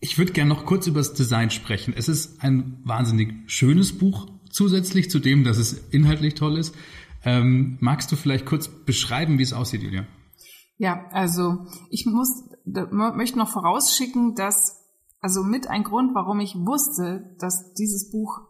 ich 0.00 0.18
würde 0.18 0.32
gerne 0.32 0.48
noch 0.48 0.64
kurz 0.64 0.86
über 0.86 1.00
das 1.00 1.14
Design 1.14 1.50
sprechen. 1.50 1.94
Es 1.96 2.08
ist 2.08 2.42
ein 2.42 2.78
wahnsinnig 2.84 3.32
schönes 3.46 3.96
Buch 3.96 4.26
zusätzlich 4.50 5.10
zu 5.10 5.18
dem, 5.18 5.44
dass 5.44 5.58
es 5.58 5.72
inhaltlich 5.90 6.34
toll 6.34 6.58
ist. 6.58 6.74
Ähm, 7.24 7.76
magst 7.80 8.10
du 8.12 8.16
vielleicht 8.16 8.46
kurz 8.46 8.68
beschreiben, 8.68 9.38
wie 9.38 9.42
es 9.42 9.52
aussieht, 9.52 9.82
Julia? 9.82 10.06
Ja, 10.76 11.06
also 11.10 11.66
ich 11.90 12.06
muss 12.06 12.42
möchte 12.64 13.38
noch 13.38 13.48
vorausschicken, 13.48 14.34
dass 14.34 14.80
also 15.20 15.42
mit 15.42 15.68
ein 15.68 15.84
Grund, 15.84 16.14
warum 16.14 16.40
ich 16.40 16.54
wusste, 16.54 17.34
dass 17.38 17.72
dieses 17.72 18.10
Buch 18.10 18.42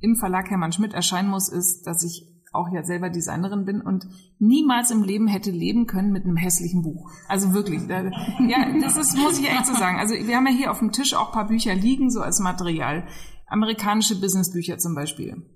im 0.00 0.16
Verlag 0.16 0.50
Hermann 0.50 0.72
Schmidt 0.72 0.94
erscheinen 0.94 1.30
muss, 1.30 1.48
ist, 1.48 1.86
dass 1.86 2.02
ich 2.02 2.26
auch 2.52 2.68
ja 2.72 2.82
selber 2.82 3.08
Designerin 3.08 3.64
bin 3.64 3.80
und 3.80 4.08
niemals 4.38 4.90
im 4.90 5.04
Leben 5.04 5.28
hätte 5.28 5.50
leben 5.50 5.86
können 5.86 6.10
mit 6.10 6.24
einem 6.24 6.36
hässlichen 6.36 6.82
Buch. 6.82 7.10
Also 7.28 7.54
wirklich. 7.54 7.86
Da, 7.86 8.02
ja, 8.02 8.78
das 8.80 8.96
ist, 8.96 9.16
muss 9.16 9.38
ich 9.38 9.48
echt 9.48 9.66
so 9.66 9.74
sagen. 9.74 9.98
Also 9.98 10.14
wir 10.14 10.36
haben 10.36 10.46
ja 10.46 10.52
hier 10.52 10.70
auf 10.70 10.80
dem 10.80 10.92
Tisch 10.92 11.14
auch 11.14 11.32
paar 11.32 11.46
Bücher 11.46 11.74
liegen, 11.74 12.10
so 12.10 12.20
als 12.20 12.40
Material. 12.40 13.06
Amerikanische 13.46 14.20
Businessbücher 14.20 14.78
zum 14.78 14.94
Beispiel 14.94 15.46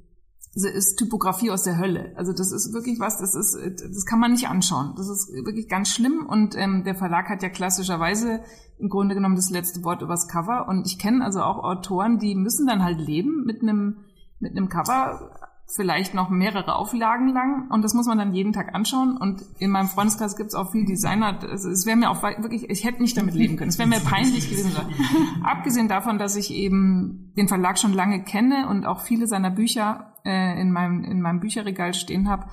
ist 0.65 0.97
Typografie 0.97 1.51
aus 1.51 1.65
der 1.65 1.79
Hölle. 1.79 2.13
Also 2.17 2.33
das 2.33 2.51
ist 2.51 2.73
wirklich 2.73 2.99
was, 2.99 3.19
das 3.19 3.35
ist, 3.35 3.59
das 3.83 4.07
kann 4.07 4.19
man 4.19 4.33
nicht 4.33 4.49
anschauen. 4.49 4.95
Das 4.97 5.09
ist 5.09 5.31
wirklich 5.45 5.69
ganz 5.69 5.91
schlimm 5.91 6.27
und 6.27 6.57
ähm, 6.57 6.85
der 6.85 6.95
Verlag 6.95 7.29
hat 7.29 7.43
ja 7.43 7.49
klassischerweise 7.51 8.41
im 8.79 8.89
Grunde 8.89 9.15
genommen 9.15 9.37
das 9.37 9.51
letzte 9.51 9.85
Wort 9.85 10.03
übers 10.03 10.29
Cover 10.29 10.67
und 10.69 10.87
ich 10.87 10.99
kenne 10.99 11.25
also 11.25 11.41
auch 11.43 11.63
Autoren, 11.63 12.19
die 12.19 12.35
müssen 12.35 12.67
dann 12.67 12.83
halt 12.83 12.99
leben 12.99 13.45
mit 13.45 13.63
einem 13.63 13.99
mit 14.39 14.53
einem 14.53 14.69
Cover, 14.69 15.31
vielleicht 15.75 16.15
noch 16.15 16.31
mehrere 16.31 16.77
Auflagen 16.77 17.29
lang 17.29 17.69
und 17.71 17.83
das 17.83 17.93
muss 17.93 18.07
man 18.07 18.19
dann 18.19 18.35
jeden 18.35 18.53
Tag 18.53 18.75
anschauen 18.75 19.17
und 19.17 19.43
in 19.59 19.71
meinem 19.71 19.89
Freundeskreis 19.89 20.37
gibt 20.37 20.51
es 20.51 20.55
auch 20.55 20.71
viel 20.71 20.85
Designer, 20.85 21.39
also 21.43 21.69
es 21.69 21.87
wäre 21.87 21.97
mir 21.97 22.11
auch 22.11 22.23
wirklich, 22.23 22.71
ich 22.71 22.85
hätte 22.85 23.03
nicht 23.03 23.17
damit 23.17 23.35
leben 23.35 23.57
können, 23.57 23.71
es 23.71 23.79
wäre 23.79 23.89
mir 23.89 24.01
peinlich 24.01 24.49
gewesen. 24.49 24.73
Abgesehen 25.43 25.89
davon, 25.89 26.19
dass 26.19 26.37
ich 26.37 26.53
eben 26.53 27.33
den 27.37 27.49
Verlag 27.49 27.79
schon 27.79 27.93
lange 27.93 28.23
kenne 28.23 28.69
und 28.69 28.87
auch 28.87 29.01
viele 29.01 29.27
seiner 29.27 29.51
Bücher 29.51 30.13
äh, 30.27 30.61
in, 30.61 30.73
meinem, 30.73 31.05
in 31.05 31.23
meinem 31.23 31.41
Bücherregal 31.41 31.95
stehen 31.95 32.29
habe, 32.29 32.51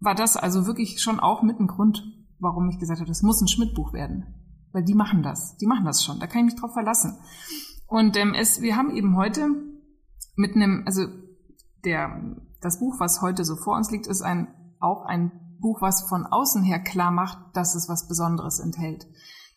war 0.00 0.14
das 0.14 0.36
also 0.36 0.66
wirklich 0.66 1.00
schon 1.00 1.20
auch 1.20 1.42
mit 1.42 1.60
ein 1.60 1.68
Grund, 1.68 2.04
warum 2.38 2.68
ich 2.68 2.78
gesagt 2.78 3.00
habe, 3.00 3.08
das 3.08 3.22
muss 3.22 3.40
ein 3.40 3.48
Schmidt-Buch 3.48 3.92
werden. 3.92 4.34
Weil 4.72 4.84
die 4.84 4.94
machen 4.94 5.22
das, 5.22 5.56
die 5.58 5.66
machen 5.66 5.84
das 5.84 6.02
schon, 6.02 6.18
da 6.18 6.26
kann 6.26 6.40
ich 6.40 6.52
mich 6.52 6.60
drauf 6.60 6.72
verlassen. 6.72 7.18
Und 7.86 8.16
ähm, 8.16 8.34
es, 8.34 8.60
wir 8.60 8.76
haben 8.76 8.90
eben 8.90 9.16
heute 9.16 9.48
mit 10.34 10.56
einem, 10.56 10.82
also 10.86 11.06
der 11.84 12.36
das 12.60 12.78
Buch, 12.78 12.98
was 12.98 13.20
heute 13.20 13.44
so 13.44 13.56
vor 13.56 13.76
uns 13.76 13.90
liegt, 13.90 14.06
ist 14.06 14.22
ein, 14.22 14.48
auch 14.80 15.04
ein 15.04 15.32
Buch, 15.60 15.82
was 15.82 16.08
von 16.08 16.26
außen 16.26 16.62
her 16.62 16.78
klar 16.78 17.10
macht, 17.10 17.38
dass 17.54 17.74
es 17.74 17.88
was 17.88 18.08
Besonderes 18.08 18.60
enthält. 18.60 19.06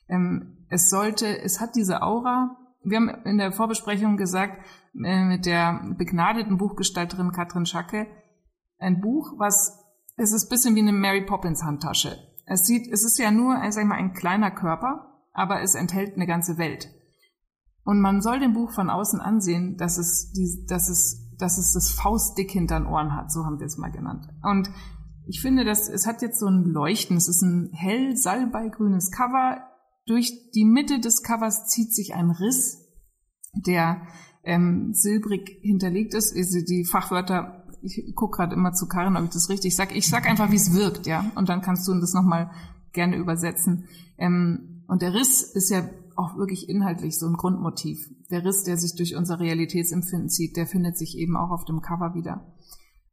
Ähm, 0.08 0.66
es 0.70 0.90
sollte, 0.90 1.40
es 1.42 1.60
hat 1.60 1.76
diese 1.76 2.02
Aura. 2.02 2.58
Wir 2.86 2.98
haben 2.98 3.10
in 3.26 3.38
der 3.38 3.52
Vorbesprechung 3.52 4.18
gesagt, 4.18 4.64
äh, 4.94 5.26
mit 5.26 5.46
der 5.46 5.82
begnadeten 5.98 6.58
Buchgestalterin 6.58 7.32
Katrin 7.32 7.66
Schacke, 7.66 8.08
ein 8.78 9.02
Buch, 9.02 9.34
was, 9.38 9.84
es 10.18 10.34
ist 10.34 10.46
ein 10.46 10.50
bisschen 10.50 10.76
wie 10.76 10.82
eine 10.82 10.94
Mary 10.94 11.26
Poppins 11.26 11.64
Handtasche. 11.64 12.18
Es 12.46 12.66
sieht, 12.66 12.88
es 12.92 13.04
ist 13.04 13.18
ja 13.18 13.32
nur, 13.32 13.56
sag 13.72 13.84
ich 13.84 13.88
mal, 13.88 13.96
ein 13.96 14.14
kleiner 14.14 14.52
Körper, 14.52 15.22
aber 15.34 15.62
es 15.62 15.76
enthält 15.76 16.16
eine 16.16 16.28
ganze 16.28 16.58
Welt. 16.58 16.90
Und 17.84 18.02
man 18.02 18.22
soll 18.22 18.40
dem 18.40 18.54
Buch 18.54 18.72
von 18.72 18.90
außen 18.90 19.20
ansehen, 19.20 19.78
dass 19.78 19.98
es, 19.98 20.32
die, 20.32 20.66
dass 20.68 20.90
es 20.90 21.26
dass 21.38 21.58
es 21.58 21.74
das 21.74 21.92
Faustdick 21.92 22.52
hinter 22.52 22.80
den 22.80 22.88
Ohren 22.88 23.16
hat, 23.16 23.32
so 23.32 23.46
haben 23.46 23.60
wir 23.60 23.66
es 23.66 23.78
mal 23.78 23.92
genannt. 23.92 24.28
Und 24.42 24.70
ich 25.28 25.42
finde, 25.42 25.66
dass 25.66 25.90
es 25.90 26.06
hat 26.06 26.22
jetzt 26.22 26.40
so 26.40 26.48
ein 26.48 26.66
Leuchten. 26.66 27.18
Es 27.18 27.28
ist 27.28 27.42
ein 27.42 27.72
hell 27.74 28.16
salbeigrünes 28.16 29.12
Cover. 29.12 29.58
Durch 30.06 30.52
die 30.54 30.66
Mitte 30.66 31.00
des 31.00 31.24
Covers 31.24 31.68
zieht 31.68 31.94
sich 31.94 32.14
ein 32.14 32.30
Riss, 32.30 32.78
der 33.54 34.02
ähm, 34.44 34.94
silbrig 34.94 35.58
hinterlegt 35.62 36.14
ist. 36.14 36.36
Also 36.36 36.60
die 36.62 36.86
Fachwörter, 36.86 37.66
ich 37.82 38.14
gucke 38.16 38.38
gerade 38.38 38.56
immer 38.56 38.74
zu 38.74 38.88
Karin, 38.88 39.18
ob 39.18 39.26
ich 39.26 39.32
das 39.32 39.50
richtig 39.50 39.76
sage. 39.76 39.96
Ich 39.96 40.08
sag 40.08 40.28
einfach, 40.28 40.52
wie 40.52 40.58
es 40.58 40.74
wirkt, 40.74 41.08
ja. 41.08 41.32
Und 41.36 41.50
dann 41.50 41.62
kannst 41.62 41.88
du 41.88 41.94
das 42.00 42.14
nochmal 42.14 42.52
gerne 42.94 43.18
übersetzen. 43.18 43.86
Ähm, 44.18 44.84
und 44.88 45.02
der 45.02 45.14
Riss 45.14 45.42
ist 45.42 45.72
ja 45.72 45.90
auch 46.16 46.38
wirklich 46.38 46.70
inhaltlich 46.70 47.18
so 47.18 47.28
ein 47.28 47.34
Grundmotiv. 47.34 48.10
Der 48.30 48.46
Riss, 48.46 48.64
der 48.64 48.78
sich 48.78 48.96
durch 48.96 49.16
unser 49.16 49.40
Realitätsempfinden 49.40 50.30
zieht, 50.30 50.56
der 50.56 50.68
findet 50.68 50.98
sich 50.98 51.18
eben 51.18 51.36
auch 51.36 51.50
auf 51.50 51.66
dem 51.66 51.82
Cover 51.82 52.14
wieder. 52.14 52.54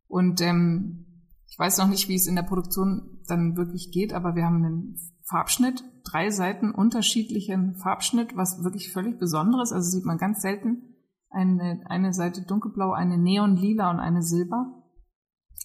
Und 0.09 0.40
ähm, 0.40 1.07
ich 1.53 1.59
weiß 1.59 1.77
noch 1.77 1.88
nicht, 1.88 2.09
wie 2.09 2.15
es 2.15 2.27
in 2.27 2.35
der 2.35 2.45
Produktion 2.45 3.21
dann 3.29 3.59
wirklich 3.59 3.91
geht, 3.93 4.15
aber 4.15 4.35
wir 4.35 4.47
haben 4.47 4.65
einen 4.65 4.99
Farbschnitt, 5.29 5.85
drei 6.03 6.31
Seiten 6.31 6.71
unterschiedlichen 6.71 7.75
Farbschnitt, 7.75 8.35
was 8.35 8.65
wirklich 8.65 8.91
völlig 8.91 9.19
Besonderes. 9.19 9.71
Also 9.71 9.91
sieht 9.91 10.07
man 10.07 10.17
ganz 10.17 10.41
selten. 10.41 10.97
Eine, 11.29 11.83
eine 11.85 12.15
Seite 12.15 12.41
dunkelblau, 12.47 12.93
eine 12.93 13.19
neonlila 13.19 13.91
und 13.91 14.01
eine 14.01 14.23
silber. 14.23 14.83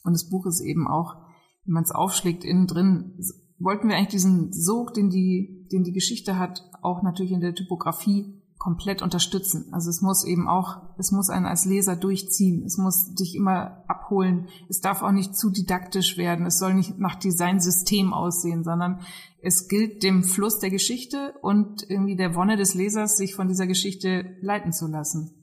Und 0.04 0.12
das 0.12 0.30
Buch 0.30 0.46
ist 0.46 0.60
eben 0.60 0.90
auch, 0.90 1.16
wenn 1.64 1.76
man 1.76 1.84
es 1.84 1.92
aufschlägt, 1.92 2.44
innen 2.44 2.68
drin 2.68 3.18
wollten 3.58 3.88
wir 3.88 3.96
eigentlich 3.96 4.10
diesen 4.10 4.52
Sog, 4.52 4.94
den 4.94 5.10
die, 5.10 5.70
den 5.72 5.86
die 5.86 5.94
Geschichte 5.94 6.38
hat, 6.38 6.70
auch 6.82 7.02
natürlich 7.02 7.32
in 7.32 7.40
der 7.40 7.56
Typografie 7.56 8.37
komplett 8.58 9.02
unterstützen. 9.02 9.68
Also 9.72 9.90
es 9.90 10.02
muss 10.02 10.26
eben 10.26 10.48
auch, 10.48 10.82
es 10.98 11.12
muss 11.12 11.30
einen 11.30 11.46
als 11.46 11.66
Leser 11.66 11.96
durchziehen. 11.96 12.64
Es 12.66 12.78
muss 12.78 13.14
dich 13.14 13.36
immer 13.36 13.84
abholen. 13.88 14.48
Es 14.70 14.80
darf 14.80 15.04
auch 15.04 15.12
nicht 15.12 15.36
zu 15.36 15.50
didaktisch 15.50 16.18
werden. 16.18 16.46
Es 16.46 16.58
soll 16.58 16.74
nicht 16.74 16.98
nach 16.98 17.16
Designsystem 17.16 18.14
aussehen, 18.14 18.64
sondern 18.64 19.02
es 19.42 19.68
gilt 19.68 20.04
dem 20.04 20.24
Fluss 20.24 20.60
der 20.60 20.72
Geschichte 20.72 21.36
und 21.42 21.84
irgendwie 21.88 22.16
der 22.16 22.36
Wonne 22.36 22.58
des 22.58 22.74
Lesers, 22.74 23.18
sich 23.18 23.36
von 23.36 23.48
dieser 23.48 23.68
Geschichte 23.68 24.38
leiten 24.42 24.74
zu 24.74 24.88
lassen. 24.88 25.38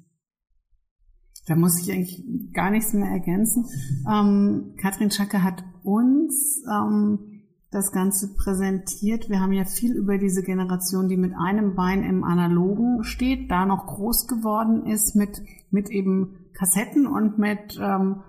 Da 1.46 1.57
muss 1.57 1.81
ich 1.81 1.92
eigentlich 1.92 2.24
gar 2.53 2.70
nichts 2.70 2.94
mehr 2.94 3.11
ergänzen. 3.11 3.66
Ähm, 4.11 4.74
Katrin 4.81 5.11
Schacke 5.11 5.42
hat 5.42 5.62
uns 5.83 6.62
ähm, 6.70 7.33
das 7.74 7.92
Ganze 7.92 8.34
präsentiert. 8.34 9.28
Wir 9.28 9.40
haben 9.40 9.52
ja 9.52 9.64
viel 9.64 9.92
über 9.94 10.16
diese 10.16 10.42
Generation, 10.42 11.08
die 11.08 11.16
mit 11.16 11.32
einem 11.37 11.74
Bein 11.74 12.04
im 12.04 12.22
Analogen 12.24 13.02
steht, 13.02 13.50
da 13.50 13.66
noch 13.66 13.87
groß 13.87 14.26
geworden 14.28 14.87
ist 14.87 15.16
mit, 15.16 15.42
mit 15.70 15.90
eben 15.90 16.37
Kassetten 16.54 17.06
und 17.06 17.38
mit 17.38 17.78
ähm, 17.80 18.22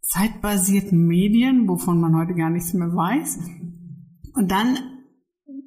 zeitbasierten 0.00 1.06
Medien, 1.06 1.68
wovon 1.68 2.00
man 2.00 2.16
heute 2.16 2.34
gar 2.34 2.50
nichts 2.50 2.72
mehr 2.74 2.94
weiß. 2.94 3.40
Und 4.34 4.50
dann 4.52 4.78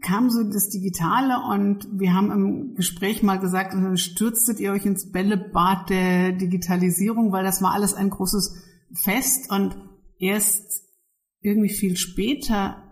kam 0.02 0.30
so 0.30 0.44
das 0.44 0.70
Digitale 0.70 1.40
und 1.52 1.88
wir 2.00 2.14
haben 2.14 2.32
im 2.32 2.76
Gespräch 2.76 3.22
mal 3.22 3.40
gesagt, 3.40 3.74
dann 3.74 3.98
stürztet 3.98 4.62
ihr 4.62 4.72
euch 4.72 4.86
ins 4.86 5.12
Bällebad 5.12 5.90
der 5.90 6.32
Digitalisierung, 6.32 7.34
weil 7.34 7.44
das 7.44 7.62
war 7.62 7.74
alles 7.74 7.94
ein 7.94 8.10
großes 8.10 8.56
Fest 8.94 9.52
und 9.52 9.78
erst 10.18 10.84
irgendwie 11.42 11.74
viel 11.74 11.98
später 11.98 12.89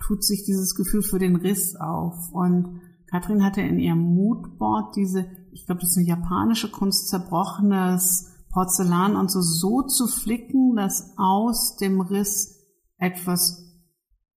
tut 0.00 0.24
sich 0.24 0.44
dieses 0.44 0.74
Gefühl 0.74 1.02
für 1.02 1.18
den 1.18 1.36
Riss 1.36 1.76
auf. 1.76 2.32
Und 2.32 2.80
Katrin 3.06 3.44
hatte 3.44 3.60
in 3.60 3.78
ihrem 3.78 4.00
Moodboard 4.00 4.96
diese, 4.96 5.26
ich 5.52 5.66
glaube, 5.66 5.80
das 5.80 5.90
ist 5.90 5.98
eine 5.98 6.06
japanische 6.06 6.70
Kunst, 6.70 7.08
zerbrochenes 7.08 8.28
Porzellan 8.52 9.16
und 9.16 9.30
so, 9.30 9.40
so 9.40 9.82
zu 9.82 10.06
flicken, 10.06 10.74
dass 10.74 11.14
aus 11.16 11.76
dem 11.76 12.00
Riss 12.00 12.56
etwas 12.98 13.64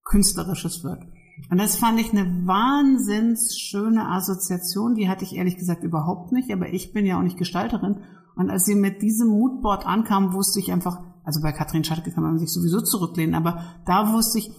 Künstlerisches 0.04 0.84
wird. 0.84 1.02
Und 1.50 1.58
das 1.58 1.76
fand 1.76 2.00
ich 2.00 2.12
eine 2.12 2.46
wahnsinns 2.46 3.58
schöne 3.58 4.10
Assoziation. 4.10 4.96
Die 4.96 5.10
hatte 5.10 5.24
ich 5.24 5.36
ehrlich 5.36 5.58
gesagt 5.58 5.84
überhaupt 5.84 6.32
nicht, 6.32 6.52
aber 6.52 6.72
ich 6.72 6.94
bin 6.94 7.06
ja 7.06 7.18
auch 7.18 7.24
nicht 7.24 7.38
Gestalterin. 7.38 8.02
Und 8.36 8.50
als 8.50 8.66
sie 8.66 8.76
mit 8.76 9.02
diesem 9.02 9.30
Moodboard 9.30 9.86
ankam, 9.86 10.34
wusste 10.34 10.60
ich 10.60 10.72
einfach, 10.72 11.00
also 11.24 11.42
bei 11.42 11.52
Katrin 11.52 11.84
Schatke 11.84 12.12
kann 12.12 12.24
man 12.24 12.40
sich 12.40 12.52
sowieso 12.52 12.82
zurücklehnen, 12.82 13.36
aber 13.36 13.64
da 13.86 14.14
wusste 14.14 14.40
ich, 14.40 14.52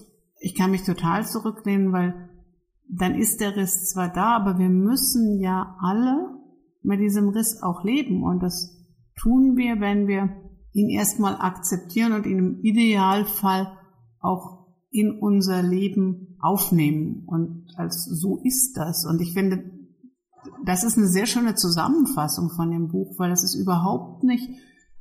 ich 0.44 0.54
kann 0.54 0.70
mich 0.70 0.82
total 0.82 1.26
zurücklehnen, 1.26 1.92
weil 1.92 2.28
dann 2.86 3.14
ist 3.14 3.40
der 3.40 3.56
Riss 3.56 3.88
zwar 3.88 4.12
da, 4.12 4.36
aber 4.36 4.58
wir 4.58 4.68
müssen 4.68 5.40
ja 5.40 5.76
alle 5.80 6.38
mit 6.82 7.00
diesem 7.00 7.30
Riss 7.30 7.62
auch 7.62 7.82
leben. 7.82 8.22
Und 8.22 8.42
das 8.42 8.76
tun 9.18 9.56
wir, 9.56 9.80
wenn 9.80 10.06
wir 10.06 10.28
ihn 10.72 10.90
erstmal 10.90 11.36
akzeptieren 11.36 12.12
und 12.12 12.26
ihn 12.26 12.38
im 12.38 12.60
Idealfall 12.60 13.78
auch 14.20 14.66
in 14.90 15.18
unser 15.18 15.62
Leben 15.62 16.36
aufnehmen. 16.40 17.24
Und 17.26 17.66
als 17.76 18.04
so 18.04 18.42
ist 18.44 18.76
das. 18.76 19.06
Und 19.06 19.22
ich 19.22 19.32
finde, 19.32 19.64
das 20.66 20.84
ist 20.84 20.98
eine 20.98 21.08
sehr 21.08 21.26
schöne 21.26 21.54
Zusammenfassung 21.54 22.50
von 22.50 22.70
dem 22.70 22.88
Buch, 22.88 23.18
weil 23.18 23.32
es 23.32 23.44
ist 23.44 23.54
überhaupt 23.54 24.24
nicht 24.24 24.50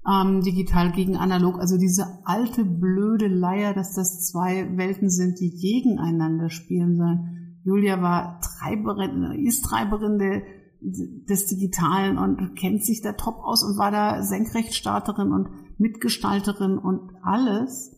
ähm, 0.08 0.42
digital 0.42 0.92
gegen 0.92 1.16
analog. 1.18 1.60
Also 1.60 1.78
diese 1.78 2.06
alte 2.26 2.66
blöde 2.66 3.28
Leier, 3.28 3.74
dass 3.74 3.94
das 3.94 4.26
zwei 4.26 4.78
Welten 4.78 5.10
sind, 5.10 5.39
die 5.39 5.52
gegeneinander 5.52 6.50
spielen 6.50 6.98
sollen. 6.98 7.60
Julia 7.63 8.02
war 8.02 8.42
Treiberin, 8.42 9.46
ist 9.46 9.63
Treiberin 9.63 10.18
der, 10.20 10.42
des 10.82 11.48
Digitalen 11.48 12.18
und 12.18 12.56
kennt 12.56 12.84
sich 12.84 13.02
da 13.02 13.13
top 13.13 13.38
aus 13.38 13.63
und 13.63 13.78
war 13.78 13.92
da 13.92 14.22
Senkrechtstarterin 14.22 15.32
und 15.32 15.48
Mitgestalterin 15.78 16.78
und 16.78 17.12
alles. 17.22 17.96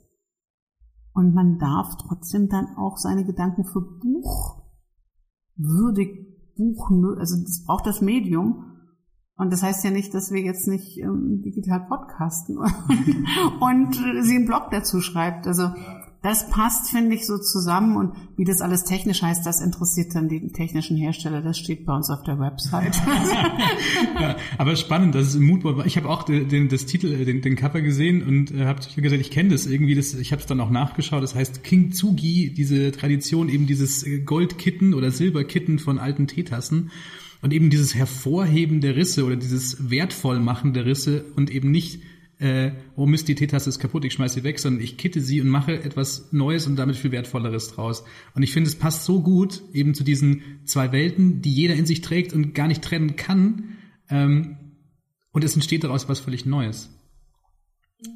Und 1.13 1.33
man 1.33 1.57
darf 1.57 1.95
trotzdem 1.97 2.49
dann 2.49 2.75
auch 2.77 2.97
seine 2.97 3.25
Gedanken 3.25 3.65
für 3.65 3.81
Buch 3.81 4.61
würdig 5.55 6.25
Buch, 6.57 6.89
also 7.17 7.41
das 7.43 7.63
braucht 7.65 7.85
das 7.85 8.01
Medium. 8.01 8.74
Und 9.37 9.51
das 9.51 9.63
heißt 9.63 9.83
ja 9.83 9.91
nicht, 9.91 10.13
dass 10.13 10.31
wir 10.31 10.41
jetzt 10.41 10.67
nicht 10.67 10.97
ähm, 10.97 11.41
digital 11.43 11.85
podcasten 11.89 12.57
und 13.59 13.95
sie 14.21 14.35
einen 14.35 14.45
Blog 14.45 14.69
dazu 14.71 15.01
schreibt. 15.01 15.45
Also 15.45 15.71
das 16.25 16.49
passt, 16.49 16.89
finde 16.89 17.13
ich, 17.15 17.27
so 17.27 17.37
zusammen. 17.37 17.97
Und 17.97 18.13
wie 18.35 18.45
das 18.45 18.61
alles 18.61 18.83
technisch 18.83 19.21
heißt, 19.21 19.45
das 19.45 19.61
interessiert 19.61 20.15
dann 20.15 20.27
den 20.27 20.53
technischen 20.53 20.97
Hersteller. 20.97 21.41
Das 21.41 21.59
steht 21.59 21.85
bei 21.85 21.93
uns 21.93 22.09
auf 22.09 22.23
der 22.23 22.39
Website. 22.39 22.95
ja, 24.19 24.35
aber 24.57 24.75
spannend, 24.75 25.13
das 25.13 25.27
ist 25.27 25.35
ein 25.35 25.43
Moodboard. 25.43 25.85
Ich 25.85 25.97
habe 25.97 26.09
auch 26.09 26.23
den, 26.23 26.47
den, 26.47 26.69
das 26.69 26.85
Titel, 26.85 27.13
äh, 27.13 27.25
den, 27.25 27.41
den 27.41 27.57
Cover 27.57 27.81
gesehen 27.81 28.23
und 28.23 28.51
äh, 28.51 28.65
habe 28.65 28.79
gesagt, 28.95 29.21
ich 29.21 29.29
kenne 29.31 29.49
das 29.49 29.67
irgendwie. 29.67 29.95
Das, 29.95 30.13
ich 30.15 30.31
habe 30.31 30.41
es 30.41 30.47
dann 30.47 30.61
auch 30.61 30.71
nachgeschaut. 30.71 31.21
Das 31.21 31.35
heißt 31.35 31.63
King 31.63 31.91
Tsugi, 31.91 32.53
diese 32.53 32.91
Tradition, 32.91 33.49
eben 33.49 33.67
dieses 33.67 34.05
Goldkitten 34.25 34.93
oder 34.93 35.11
Silberkitten 35.11 35.77
von 35.77 35.99
alten 35.99 36.25
Teetassen. 36.25 36.89
Und 37.45 37.53
eben 37.53 37.69
dieses 37.69 37.93
Hervorheben 37.93 38.81
der 38.81 38.95
Risse 38.95 39.23
oder 39.23 39.35
dieses 39.35 39.91
Wertvollmachen 39.91 40.73
der 40.73 40.87
Risse 40.87 41.25
und 41.35 41.51
eben 41.51 41.69
nicht 41.69 42.01
äh, 42.39 42.71
oh 42.95 43.05
Mist, 43.05 43.27
die 43.27 43.35
Teetasse 43.35 43.69
ist 43.69 43.77
kaputt, 43.77 44.03
ich 44.03 44.13
schmeiß 44.13 44.33
sie 44.33 44.43
weg, 44.43 44.57
sondern 44.57 44.81
ich 44.81 44.97
kitte 44.97 45.21
sie 45.21 45.41
und 45.41 45.49
mache 45.49 45.73
etwas 45.73 46.29
Neues 46.31 46.65
und 46.65 46.75
damit 46.75 46.95
viel 46.95 47.11
Wertvolleres 47.11 47.67
draus. 47.67 48.03
Und 48.33 48.41
ich 48.41 48.51
finde, 48.51 48.67
es 48.67 48.75
passt 48.75 49.05
so 49.05 49.21
gut 49.21 49.61
eben 49.73 49.93
zu 49.93 50.03
diesen 50.03 50.41
zwei 50.63 50.91
Welten, 50.91 51.43
die 51.43 51.53
jeder 51.53 51.75
in 51.75 51.85
sich 51.85 52.01
trägt 52.01 52.33
und 52.33 52.55
gar 52.55 52.67
nicht 52.67 52.81
trennen 52.81 53.15
kann. 53.15 53.75
Ähm, 54.09 54.57
und 55.31 55.43
es 55.43 55.53
entsteht 55.53 55.83
daraus 55.83 56.09
was 56.09 56.21
völlig 56.21 56.47
Neues. 56.47 56.94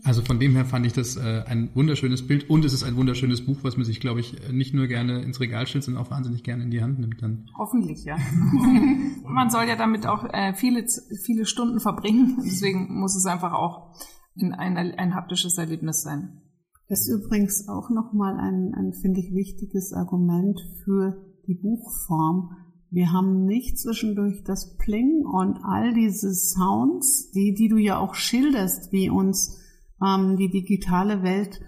Also 0.04 0.22
von 0.22 0.40
dem 0.40 0.56
her 0.56 0.66
fand 0.66 0.86
ich 0.86 0.94
das 0.94 1.16
äh, 1.16 1.44
ein 1.48 1.70
wunderschönes 1.74 2.28
Bild 2.28 2.50
und 2.50 2.66
es 2.66 2.74
ist 2.74 2.84
ein 2.84 2.96
wunderschönes 2.96 3.46
Buch, 3.46 3.60
was 3.62 3.78
man 3.78 3.86
sich, 3.86 4.00
glaube 4.00 4.20
ich, 4.20 4.36
nicht 4.52 4.74
nur 4.74 4.88
gerne 4.88 5.22
ins 5.22 5.40
Regal 5.40 5.68
stellt, 5.68 5.86
sondern 5.86 6.04
auch 6.04 6.12
wahnsinnig 6.12 6.44
gerne 6.44 6.64
in 6.64 6.72
die 6.72 6.82
Hand 6.82 7.00
nimmt 7.00 7.22
dann. 7.22 7.50
Hoffentlich, 7.58 8.04
ja. 8.04 8.18
man 9.24 9.50
soll 9.50 9.66
ja 9.68 9.78
damit 9.78 10.06
auch 10.06 10.26
äh, 10.32 10.54
viele, 10.54 10.86
viele 11.24 11.46
Stunden 11.46 11.80
verbringen. 11.80 12.38
Deswegen 12.46 13.00
muss 13.00 13.16
es 13.16 13.26
einfach 13.26 13.54
auch 13.54 13.96
ein, 14.38 14.54
ein, 14.54 14.78
ein 14.78 15.16
haptisches 15.16 15.58
Erlebnis 15.58 16.02
sein. 16.02 16.42
Das 16.90 17.08
ist 17.08 17.24
übrigens 17.24 17.68
auch 17.70 17.90
nochmal 17.90 18.38
ein, 18.38 18.74
ein, 18.76 18.94
finde 18.94 19.22
ich, 19.22 19.34
wichtiges 19.34 19.94
Argument 19.94 20.60
für 20.84 21.26
die 21.48 21.56
Buchform. 21.56 22.52
Wir 22.92 23.12
haben 23.12 23.46
nicht 23.46 23.78
zwischendurch 23.78 24.44
das 24.44 24.76
Pling 24.78 25.24
und 25.26 25.60
all 25.64 25.94
diese 25.94 26.34
Sounds, 26.34 27.32
die, 27.32 27.54
die 27.54 27.70
du 27.70 27.78
ja 27.78 28.00
auch 28.00 28.16
schilderst, 28.16 28.92
wie 28.92 29.10
uns 29.10 29.60
ähm, 30.06 30.38
die 30.38 30.50
digitale 30.50 31.24
Welt. 31.24 31.62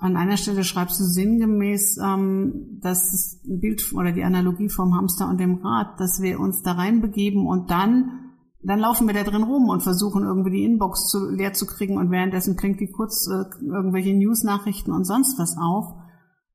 An 0.00 0.16
einer 0.16 0.36
Stelle 0.36 0.62
schreibst 0.62 1.00
du 1.00 1.04
sinngemäß, 1.04 1.98
ähm, 1.98 2.78
das 2.80 3.40
Bild 3.44 3.92
oder 3.94 4.12
die 4.12 4.22
Analogie 4.22 4.68
vom 4.68 4.94
Hamster 4.94 5.28
und 5.28 5.40
dem 5.40 5.56
Rad, 5.56 5.98
dass 5.98 6.20
wir 6.22 6.38
uns 6.40 6.62
da 6.62 6.72
reinbegeben 6.72 7.46
und 7.46 7.70
dann 7.70 8.28
dann 8.62 8.80
laufen 8.80 9.06
wir 9.06 9.14
da 9.14 9.22
drin 9.22 9.44
rum 9.44 9.68
und 9.68 9.82
versuchen 9.82 10.24
irgendwie 10.24 10.50
die 10.50 10.64
Inbox 10.64 11.06
zu, 11.06 11.30
leer 11.30 11.52
zu 11.52 11.64
kriegen 11.64 11.96
und 11.96 12.10
währenddessen 12.10 12.56
klingt 12.56 12.80
die 12.80 12.90
kurz 12.90 13.28
äh, 13.28 13.44
irgendwelche 13.64 14.14
News-Nachrichten 14.14 14.92
und 14.92 15.04
sonst 15.04 15.38
was 15.38 15.56
auf. 15.56 15.94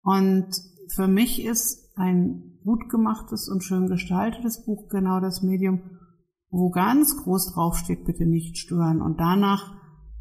Und 0.01 0.47
für 0.93 1.07
mich 1.07 1.43
ist 1.43 1.93
ein 1.95 2.59
gut 2.63 2.89
gemachtes 2.89 3.49
und 3.49 3.63
schön 3.63 3.87
gestaltetes 3.87 4.65
Buch 4.65 4.89
genau 4.89 5.21
das 5.21 5.43
Medium, 5.43 5.81
wo 6.49 6.69
ganz 6.69 7.23
groß 7.23 7.53
draufsteht, 7.53 8.05
bitte 8.05 8.25
nicht 8.25 8.57
stören. 8.57 9.01
Und 9.01 9.19
danach 9.19 9.73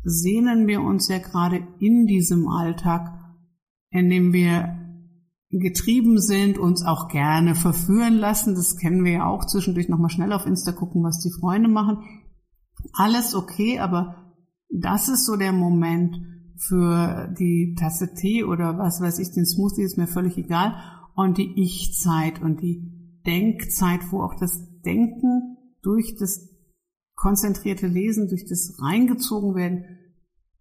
sehnen 0.05 0.67
wir 0.67 0.83
uns 0.83 1.09
ja 1.09 1.19
gerade 1.19 1.67
in 1.79 2.07
diesem 2.07 2.49
Alltag, 2.49 3.13
in 3.91 4.09
dem 4.09 4.33
wir 4.33 4.79
getrieben 5.51 6.19
sind, 6.19 6.59
uns 6.59 6.85
auch 6.85 7.09
gerne 7.09 7.55
verführen 7.55 8.15
lassen. 8.15 8.55
Das 8.55 8.77
kennen 8.77 9.05
wir 9.05 9.13
ja 9.13 9.27
auch 9.27 9.45
zwischendurch 9.45 9.89
nochmal 9.89 10.11
schnell 10.11 10.33
auf 10.33 10.47
Insta 10.47 10.73
gucken, 10.73 11.03
was 11.03 11.21
die 11.21 11.33
Freunde 11.39 11.69
machen. 11.69 11.99
Alles 12.95 13.35
okay, 13.35 13.79
aber 13.79 14.35
das 14.71 15.09
ist 15.09 15.27
so 15.27 15.37
der 15.37 15.53
Moment 15.53 16.17
für 16.57 17.33
die 17.39 17.75
Tasse 17.79 18.15
Tee 18.15 18.45
oder 18.45 18.79
was 18.79 19.01
weiß 19.01 19.19
ich, 19.19 19.33
den 19.33 19.47
Smoothie 19.47 19.83
ist 19.83 19.99
mir 19.99 20.07
völlig 20.07 20.39
egal. 20.39 20.75
Und 21.15 21.37
die 21.37 21.53
Ich-Zeit 21.63 22.41
und 22.41 22.63
die 22.63 23.21
Denkzeit, 23.27 24.01
wo 24.11 24.23
auch 24.23 24.35
das 24.35 24.81
Denken 24.81 25.57
durch 25.83 26.17
das 26.19 26.52
konzentrierte 27.15 27.87
Lesen, 27.87 28.29
durch 28.29 28.45
das 28.45 28.79
reingezogen 28.81 29.55
werden, 29.55 29.85